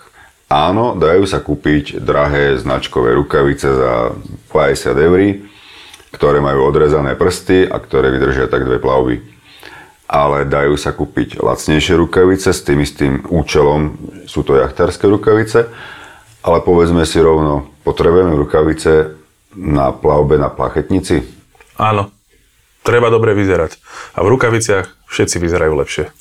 Áno, 0.53 0.93
dajú 0.93 1.25
sa 1.25 1.41
kúpiť 1.41 1.97
drahé 1.97 2.61
značkové 2.61 3.17
rukavice 3.17 3.65
za 3.65 4.13
50 4.53 4.93
eur, 4.93 5.19
ktoré 6.13 6.39
majú 6.39 6.69
odrezané 6.69 7.17
prsty 7.17 7.65
a 7.65 7.81
ktoré 7.81 8.13
vydržia 8.13 8.45
tak 8.45 8.69
dve 8.69 8.77
plavby. 8.77 9.25
Ale 10.05 10.45
dajú 10.45 10.77
sa 10.77 10.93
kúpiť 10.93 11.41
lacnejšie 11.41 11.97
rukavice 11.97 12.53
s 12.53 12.61
tým 12.61 12.85
istým 12.85 13.25
účelom, 13.25 13.97
sú 14.29 14.45
to 14.45 14.53
jachtárske 14.61 15.09
rukavice, 15.09 15.73
ale 16.45 16.57
povedzme 16.61 17.01
si 17.09 17.17
rovno, 17.17 17.73
potrebujeme 17.81 18.37
rukavice 18.37 19.17
na 19.57 19.89
plavbe 19.89 20.37
na 20.37 20.53
plachetnici? 20.53 21.25
Áno. 21.81 22.13
Treba 22.83 23.07
dobre 23.07 23.31
vyzerať. 23.31 23.79
A 24.19 24.27
v 24.27 24.35
rukaviciach 24.35 25.07
všetci 25.07 25.39
vyzerajú 25.39 25.71
lepšie. 25.71 26.11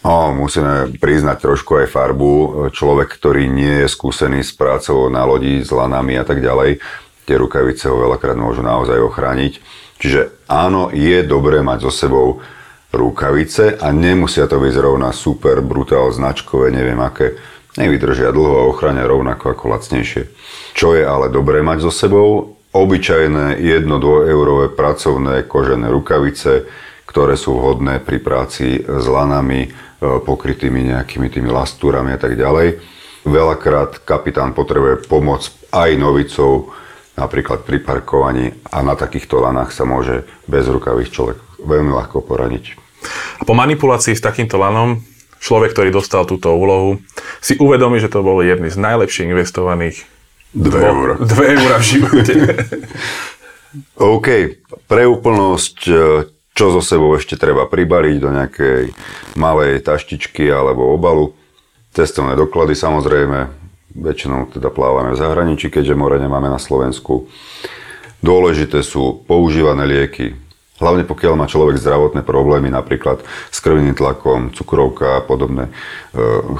No, 0.00 0.32
musíme 0.32 0.88
priznať 0.96 1.44
trošku 1.44 1.82
aj 1.82 1.92
farbu. 1.92 2.32
Človek, 2.72 3.20
ktorý 3.20 3.52
nie 3.52 3.84
je 3.84 3.92
skúsený 3.92 4.40
s 4.40 4.56
prácou 4.56 5.12
na 5.12 5.28
lodi, 5.28 5.60
s 5.60 5.68
lanami 5.68 6.16
a 6.16 6.24
tak 6.24 6.40
ďalej, 6.40 6.80
tie 7.26 7.36
rukavice 7.36 7.90
ho 7.90 7.98
veľakrát 7.98 8.38
môžu 8.38 8.62
naozaj 8.62 9.02
ochrániť. 9.02 9.58
Čiže 9.98 10.46
áno, 10.46 10.94
je 10.94 11.26
dobré 11.26 11.60
mať 11.60 11.90
so 11.90 11.92
sebou 11.92 12.40
rukavice 12.94 13.76
a 13.76 13.90
nemusia 13.90 14.46
to 14.46 14.62
byť 14.62 14.72
zrovna 14.72 15.10
super, 15.10 15.60
brutál, 15.60 16.08
značkové, 16.14 16.70
neviem 16.70 16.98
aké. 17.02 17.36
Nevydržia 17.76 18.32
dlho 18.32 18.64
a 18.64 18.68
ochrania 18.72 19.04
rovnako 19.04 19.52
ako 19.52 19.64
lacnejšie. 19.76 20.32
Čo 20.72 20.96
je 20.96 21.04
ale 21.04 21.28
dobré 21.28 21.60
mať 21.60 21.84
so 21.84 21.92
sebou? 21.92 22.56
Obyčajné 22.72 23.60
1-2 23.60 24.32
eurové 24.32 24.72
pracovné 24.72 25.44
kožené 25.44 25.92
rukavice, 25.92 26.64
ktoré 27.04 27.36
sú 27.36 27.56
vhodné 27.56 28.00
pri 28.00 28.20
práci 28.20 28.80
s 28.80 29.04
lanami, 29.08 29.64
e, 29.64 29.68
pokrytými 30.00 30.92
nejakými 30.92 31.28
tými 31.28 31.48
lastúrami 31.52 32.16
a 32.16 32.20
tak 32.20 32.36
ďalej. 32.36 32.80
Veľakrát 33.28 34.04
kapitán 34.04 34.52
potrebuje 34.56 35.08
pomoc 35.08 35.48
aj 35.72 35.90
novicou, 36.00 36.72
napríklad 37.16 37.64
pri 37.64 37.80
parkovaní 37.80 38.52
a 38.68 38.84
na 38.84 38.94
takýchto 38.94 39.40
lanách 39.40 39.72
sa 39.72 39.88
môže 39.88 40.28
bez 40.44 40.68
rukavých 40.68 41.10
človek 41.10 41.38
veľmi 41.60 41.90
ľahko 41.90 42.22
poraniť. 42.22 42.76
A 43.40 43.42
po 43.48 43.56
manipulácii 43.56 44.12
s 44.12 44.22
takýmto 44.22 44.60
lanom 44.60 45.00
človek, 45.40 45.72
ktorý 45.72 45.90
dostal 45.92 46.28
túto 46.28 46.52
úlohu, 46.52 47.00
si 47.40 47.56
uvedomí, 47.56 48.00
že 48.00 48.12
to 48.12 48.24
bolo 48.24 48.44
jedný 48.44 48.68
z 48.68 48.78
najlepších 48.80 49.32
investovaných 49.32 50.04
2 50.56 50.92
eur. 50.92 51.08
2 51.20 51.54
eur 51.56 51.70
v 51.76 51.84
živote. 51.84 52.34
OK, 54.16 54.28
pre 54.88 55.04
úplnosť, 55.04 55.78
e, 55.88 55.94
čo 56.56 56.64
so 56.72 56.80
sebou 56.80 57.12
ešte 57.12 57.36
treba 57.36 57.68
pribaliť 57.68 58.16
do 58.16 58.30
nejakej 58.32 58.82
malej 59.36 59.84
taštičky 59.84 60.48
alebo 60.48 60.96
obalu. 60.96 61.36
Cestovné 61.92 62.36
doklady 62.36 62.72
samozrejme, 62.72 63.65
väčšinou 63.96 64.52
teda 64.52 64.68
plávame 64.68 65.16
v 65.16 65.20
zahraničí, 65.20 65.72
keďže 65.72 65.96
more 65.96 66.20
nemáme 66.20 66.52
na 66.52 66.60
Slovensku. 66.60 67.26
Dôležité 68.20 68.84
sú 68.84 69.24
používané 69.24 69.88
lieky, 69.88 70.46
Hlavne 70.76 71.08
pokiaľ 71.08 71.40
má 71.40 71.48
človek 71.48 71.80
zdravotné 71.80 72.20
problémy, 72.20 72.68
napríklad 72.68 73.24
s 73.48 73.58
krvným 73.64 73.96
tlakom, 73.96 74.52
cukrovka 74.52 75.20
a 75.20 75.24
podobné 75.24 75.72
e, 75.72 75.72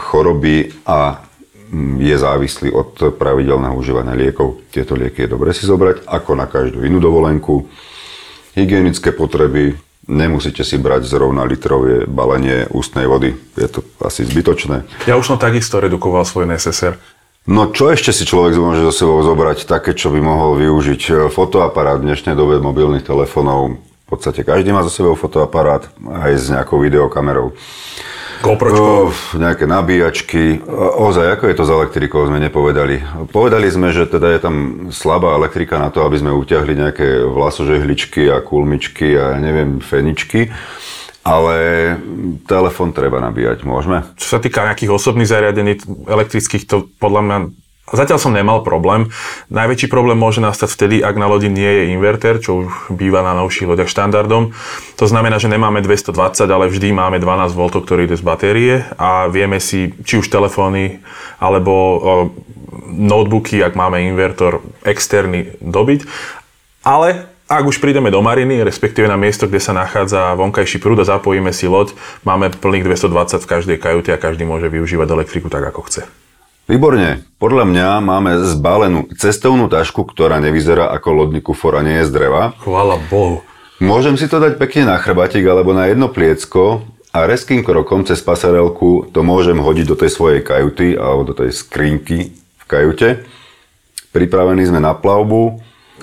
choroby 0.09 0.73
a 0.89 1.21
mm, 1.69 2.01
je 2.01 2.17
závislý 2.17 2.69
od 2.73 3.13
pravidelného 3.21 3.77
užívania 3.77 4.17
liekov. 4.17 4.73
Tieto 4.73 4.97
lieky 4.97 5.29
je 5.29 5.33
dobre 5.37 5.53
si 5.53 5.69
zobrať, 5.69 6.09
ako 6.09 6.33
na 6.33 6.49
každú 6.49 6.81
inú 6.81 6.97
dovolenku. 6.97 7.69
Hygienické 8.57 9.13
potreby, 9.13 9.77
nemusíte 10.09 10.65
si 10.65 10.81
brať 10.81 11.05
zrovna 11.05 11.45
litrové 11.45 12.09
balenie 12.09 12.65
ústnej 12.73 13.05
vody. 13.05 13.37
Je 13.53 13.69
to 13.69 13.85
asi 14.01 14.25
zbytočné. 14.25 14.89
Ja 15.05 15.21
už 15.21 15.29
som 15.29 15.37
takisto 15.37 15.77
redukoval 15.77 16.25
svoj 16.25 16.49
NSSR. 16.57 16.97
No 17.47 17.71
čo 17.71 17.95
ešte 17.95 18.11
si 18.11 18.27
človek 18.27 18.59
môže 18.59 18.83
so 18.91 19.07
sebou 19.07 19.23
zobrať 19.23 19.71
také, 19.71 19.95
čo 19.95 20.11
by 20.11 20.19
mohol 20.19 20.59
využiť? 20.59 21.31
Fotoaparát 21.31 22.03
v 22.03 22.11
dnešnej 22.11 22.35
dobe 22.35 22.59
mobilných 22.59 23.07
telefónov, 23.07 23.79
v 23.79 24.07
podstate 24.11 24.43
každý 24.43 24.75
má 24.75 24.83
za 24.83 24.91
sebou 24.91 25.15
fotoaparát 25.15 25.87
aj 26.27 26.33
s 26.35 26.51
nejakou 26.51 26.83
videokamerou. 26.83 27.55
GoPročko. 28.43 29.15
nejaké 29.39 29.65
nabíjačky. 29.65 30.59
Ozaj, 30.99 31.39
ako 31.39 31.45
je 31.47 31.57
to 31.57 31.65
s 31.65 31.71
elektrikou, 31.71 32.27
sme 32.27 32.43
nepovedali. 32.43 33.01
Povedali 33.31 33.71
sme, 33.71 33.95
že 33.95 34.11
teda 34.11 34.35
je 34.35 34.41
tam 34.43 34.57
slabá 34.91 35.39
elektrika 35.39 35.79
na 35.79 35.95
to, 35.95 36.03
aby 36.03 36.19
sme 36.19 36.35
utiahli 36.35 36.75
nejaké 36.75 37.25
vlasožehličky 37.31 38.27
a 38.27 38.43
kulmičky 38.43 39.15
a 39.15 39.39
neviem, 39.39 39.79
feničky. 39.79 40.51
Ale 41.27 41.57
telefon 42.47 42.95
treba 42.95 43.19
nabíjať, 43.19 43.67
môžeme? 43.67 44.07
Čo 44.15 44.37
sa 44.37 44.39
týka 44.39 44.63
nejakých 44.63 44.95
osobných 44.95 45.27
zariadení 45.27 45.83
elektrických, 46.07 46.71
to 46.71 46.87
podľa 47.03 47.23
mňa 47.27 47.39
Zatiaľ 47.87 48.19
som 48.19 48.35
nemal 48.35 48.67
problém. 48.67 49.15
Najväčší 49.47 49.87
problém 49.87 50.19
môže 50.19 50.43
nastať 50.43 50.75
vtedy, 50.75 50.97
ak 51.07 51.15
na 51.15 51.31
lodi 51.31 51.47
nie 51.47 51.71
je 51.71 51.95
inverter, 51.95 52.43
čo 52.43 52.67
už 52.67 52.91
býva 52.91 53.23
na 53.23 53.39
novších 53.39 53.71
lodiach 53.71 53.87
štandardom. 53.87 54.51
To 54.99 55.07
znamená, 55.07 55.39
že 55.39 55.47
nemáme 55.47 55.79
220, 55.87 56.51
ale 56.51 56.67
vždy 56.67 56.91
máme 56.91 57.23
12 57.23 57.55
V, 57.55 57.63
ktorý 57.79 58.11
ide 58.11 58.19
z 58.19 58.27
batérie 58.27 58.75
a 58.99 59.31
vieme 59.31 59.63
si 59.63 59.95
či 60.03 60.19
už 60.19 60.27
telefóny 60.27 60.99
alebo 61.39 61.73
notebooky, 62.91 63.63
ak 63.63 63.79
máme 63.79 64.03
invertor 64.03 64.67
externý, 64.83 65.55
dobiť. 65.63 66.11
Ale 66.83 67.31
ak 67.47 67.63
už 67.63 67.79
prídeme 67.79 68.11
do 68.11 68.19
mariny, 68.19 68.67
respektíve 68.67 69.07
na 69.07 69.15
miesto, 69.15 69.47
kde 69.47 69.63
sa 69.63 69.71
nachádza 69.71 70.35
vonkajší 70.35 70.83
prúd 70.83 70.99
a 71.03 71.07
zapojíme 71.07 71.55
si 71.55 71.71
loď, 71.71 71.95
máme 72.27 72.51
plných 72.51 72.83
220 72.83 73.39
v 73.39 73.51
každej 73.51 73.79
kajute 73.79 74.11
a 74.11 74.19
každý 74.19 74.43
môže 74.43 74.67
využívať 74.67 75.09
elektriku 75.15 75.47
tak, 75.47 75.63
ako 75.63 75.87
chce. 75.87 76.03
Výborne. 76.67 77.23
Podľa 77.39 77.63
mňa 77.63 77.89
máme 78.03 78.43
zbalenú 78.43 79.07
cestovnú 79.15 79.71
tašku, 79.71 80.03
ktorá 80.03 80.43
nevyzerá 80.43 80.91
ako 80.91 81.23
lodný 81.23 81.39
kufor 81.39 81.79
a 81.79 81.87
nie 81.87 82.03
je 82.03 82.11
z 82.11 82.15
dreva. 82.19 82.59
Chvála 82.59 82.99
Bohu. 83.07 83.47
Môžem 83.79 84.19
si 84.19 84.27
to 84.27 84.43
dať 84.43 84.59
pekne 84.59 84.91
na 84.91 84.99
chrbátik 84.99 85.47
alebo 85.47 85.71
na 85.71 85.87
jedno 85.87 86.11
pliecko 86.11 86.83
a 87.15 87.23
reským 87.29 87.63
krokom 87.63 88.03
cez 88.03 88.19
pasarelku 88.19 89.07
to 89.15 89.23
môžem 89.23 89.63
hodiť 89.63 89.87
do 89.87 89.95
tej 89.95 90.11
svojej 90.11 90.41
kajuty 90.43 90.99
alebo 90.99 91.23
do 91.31 91.39
tej 91.39 91.55
skrinky 91.55 92.35
v 92.35 92.65
kajute. 92.67 93.23
Pripravení 94.11 94.67
sme 94.67 94.83
na 94.83 94.97
plavbu. 94.97 95.61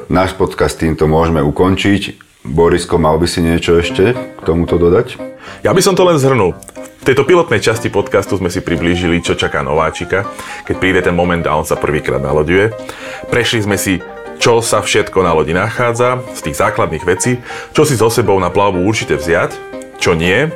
Náš 0.09 0.33
podcast 0.33 0.81
týmto 0.81 1.05
môžeme 1.05 1.45
ukončiť. 1.45 2.17
Borisko, 2.49 2.97
mal 2.97 3.21
by 3.21 3.29
si 3.29 3.45
niečo 3.45 3.77
ešte 3.77 4.17
k 4.17 4.41
tomuto 4.41 4.81
dodať? 4.81 5.21
Ja 5.61 5.69
by 5.69 5.85
som 5.85 5.93
to 5.93 6.01
len 6.01 6.17
zhrnul. 6.17 6.57
V 6.73 7.03
tejto 7.05 7.21
pilotnej 7.21 7.61
časti 7.61 7.93
podcastu 7.93 8.41
sme 8.41 8.49
si 8.49 8.65
priblížili, 8.65 9.21
čo 9.21 9.37
čaká 9.37 9.61
nováčika, 9.61 10.25
keď 10.65 10.75
príde 10.81 11.01
ten 11.05 11.13
moment 11.13 11.45
a 11.45 11.53
on 11.53 11.61
sa 11.61 11.77
prvýkrát 11.77 12.17
naloďuje. 12.17 12.73
Prešli 13.29 13.69
sme 13.69 13.77
si, 13.77 14.01
čo 14.41 14.65
sa 14.65 14.81
všetko 14.81 15.19
na 15.21 15.37
lodi 15.37 15.53
nachádza, 15.53 16.25
z 16.33 16.41
tých 16.41 16.57
základných 16.57 17.05
vecí, 17.05 17.37
čo 17.77 17.85
si 17.85 17.93
so 17.93 18.09
sebou 18.09 18.41
na 18.41 18.49
plavbu 18.49 18.81
určite 18.81 19.13
vziať, 19.13 19.53
čo 20.01 20.17
nie, 20.17 20.49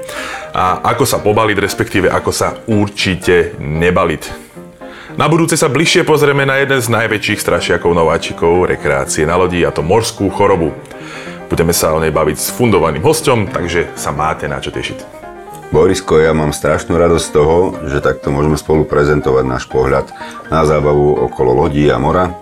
a 0.49 0.81
ako 0.81 1.05
sa 1.05 1.21
pobaliť, 1.21 1.57
respektíve 1.61 2.09
ako 2.09 2.31
sa 2.33 2.57
určite 2.65 3.53
nebaliť. 3.61 4.46
Na 5.17 5.25
budúce 5.25 5.57
sa 5.57 5.65
bližšie 5.65 6.05
pozrieme 6.05 6.45
na 6.45 6.61
jeden 6.61 6.77
z 6.77 6.93
najväčších 6.93 7.41
strašiakov 7.41 7.89
nováčikov 7.89 8.69
rekreácie 8.69 9.25
na 9.25 9.33
lodi 9.33 9.65
a 9.65 9.73
to 9.73 9.81
morskú 9.81 10.29
chorobu. 10.29 10.77
Budeme 11.49 11.73
sa 11.73 11.89
o 11.89 11.97
nej 11.97 12.13
baviť 12.13 12.37
s 12.37 12.53
fundovaným 12.53 13.01
hostom, 13.01 13.49
takže 13.49 13.89
sa 13.97 14.13
máte 14.13 14.45
na 14.45 14.61
čo 14.61 14.69
tešiť. 14.69 15.17
Borisko, 15.73 16.21
ja 16.21 16.37
mám 16.37 16.53
strašnú 16.53 17.01
radosť 17.01 17.25
z 17.25 17.33
toho, 17.33 17.57
že 17.89 17.97
takto 17.97 18.29
môžeme 18.29 18.61
spolu 18.61 18.85
prezentovať 18.85 19.41
náš 19.49 19.65
pohľad 19.65 20.05
na 20.53 20.61
zábavu 20.69 21.17
okolo 21.25 21.65
lodí 21.65 21.89
a 21.89 21.97
mora. 21.97 22.37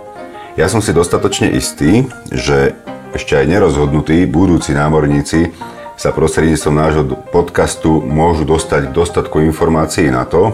Ja 0.59 0.67
som 0.67 0.83
si 0.83 0.91
dostatočne 0.91 1.55
istý, 1.55 2.11
že 2.27 2.75
ešte 3.15 3.39
aj 3.39 3.55
nerozhodnutí 3.55 4.27
budúci 4.27 4.75
námorníci 4.75 5.55
sa 5.95 6.11
prostredníctvom 6.11 6.75
nášho 6.75 7.07
podcastu 7.31 8.03
môžu 8.03 8.43
dostať 8.43 8.91
dostatku 8.91 9.39
informácií 9.47 10.11
na 10.11 10.27
to, 10.27 10.51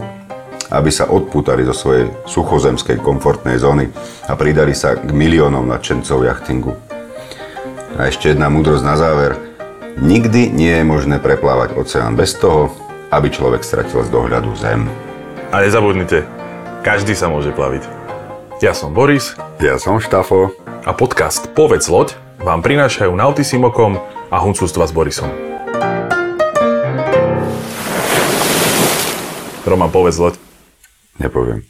aby 0.72 0.90
sa 0.90 1.12
odpútali 1.12 1.68
zo 1.68 1.76
svojej 1.76 2.08
suchozemskej 2.26 3.04
komfortnej 3.04 3.60
zóny 3.60 3.92
a 4.26 4.34
pridali 4.40 4.72
sa 4.72 4.96
k 4.96 5.12
miliónom 5.12 5.68
nadšencov 5.68 6.24
jachtingu. 6.24 6.74
A 8.00 8.08
ešte 8.08 8.32
jedna 8.32 8.48
múdrosť 8.48 8.84
na 8.88 8.96
záver– 8.96 9.36
Nikdy 10.00 10.56
nie 10.56 10.72
je 10.72 10.88
možné 10.88 11.20
preplávať 11.20 11.76
oceán 11.76 12.16
bez 12.16 12.32
toho, 12.40 12.72
aby 13.12 13.28
človek 13.28 13.60
stratil 13.60 14.00
z 14.00 14.10
dohľadu 14.10 14.56
zem. 14.56 14.88
A 15.52 15.60
nezabudnite, 15.60 16.24
každý 16.80 17.12
sa 17.12 17.28
môže 17.28 17.52
plaviť. 17.52 17.84
Ja 18.64 18.72
som 18.72 18.96
Boris. 18.96 19.36
Ja 19.60 19.76
som 19.76 20.00
Štafo. 20.00 20.56
A 20.88 20.96
podcast 20.96 21.52
Povedz 21.52 21.92
loď 21.92 22.16
vám 22.40 22.64
prinášajú 22.64 23.12
Nautisimokom 23.12 24.00
a 24.32 24.38
Huncústva 24.40 24.88
s 24.88 24.96
Borisom. 24.96 25.30
Roman, 29.68 29.92
povedz 29.92 30.18
loď. 30.18 30.51
Nepoviem. 31.20 31.64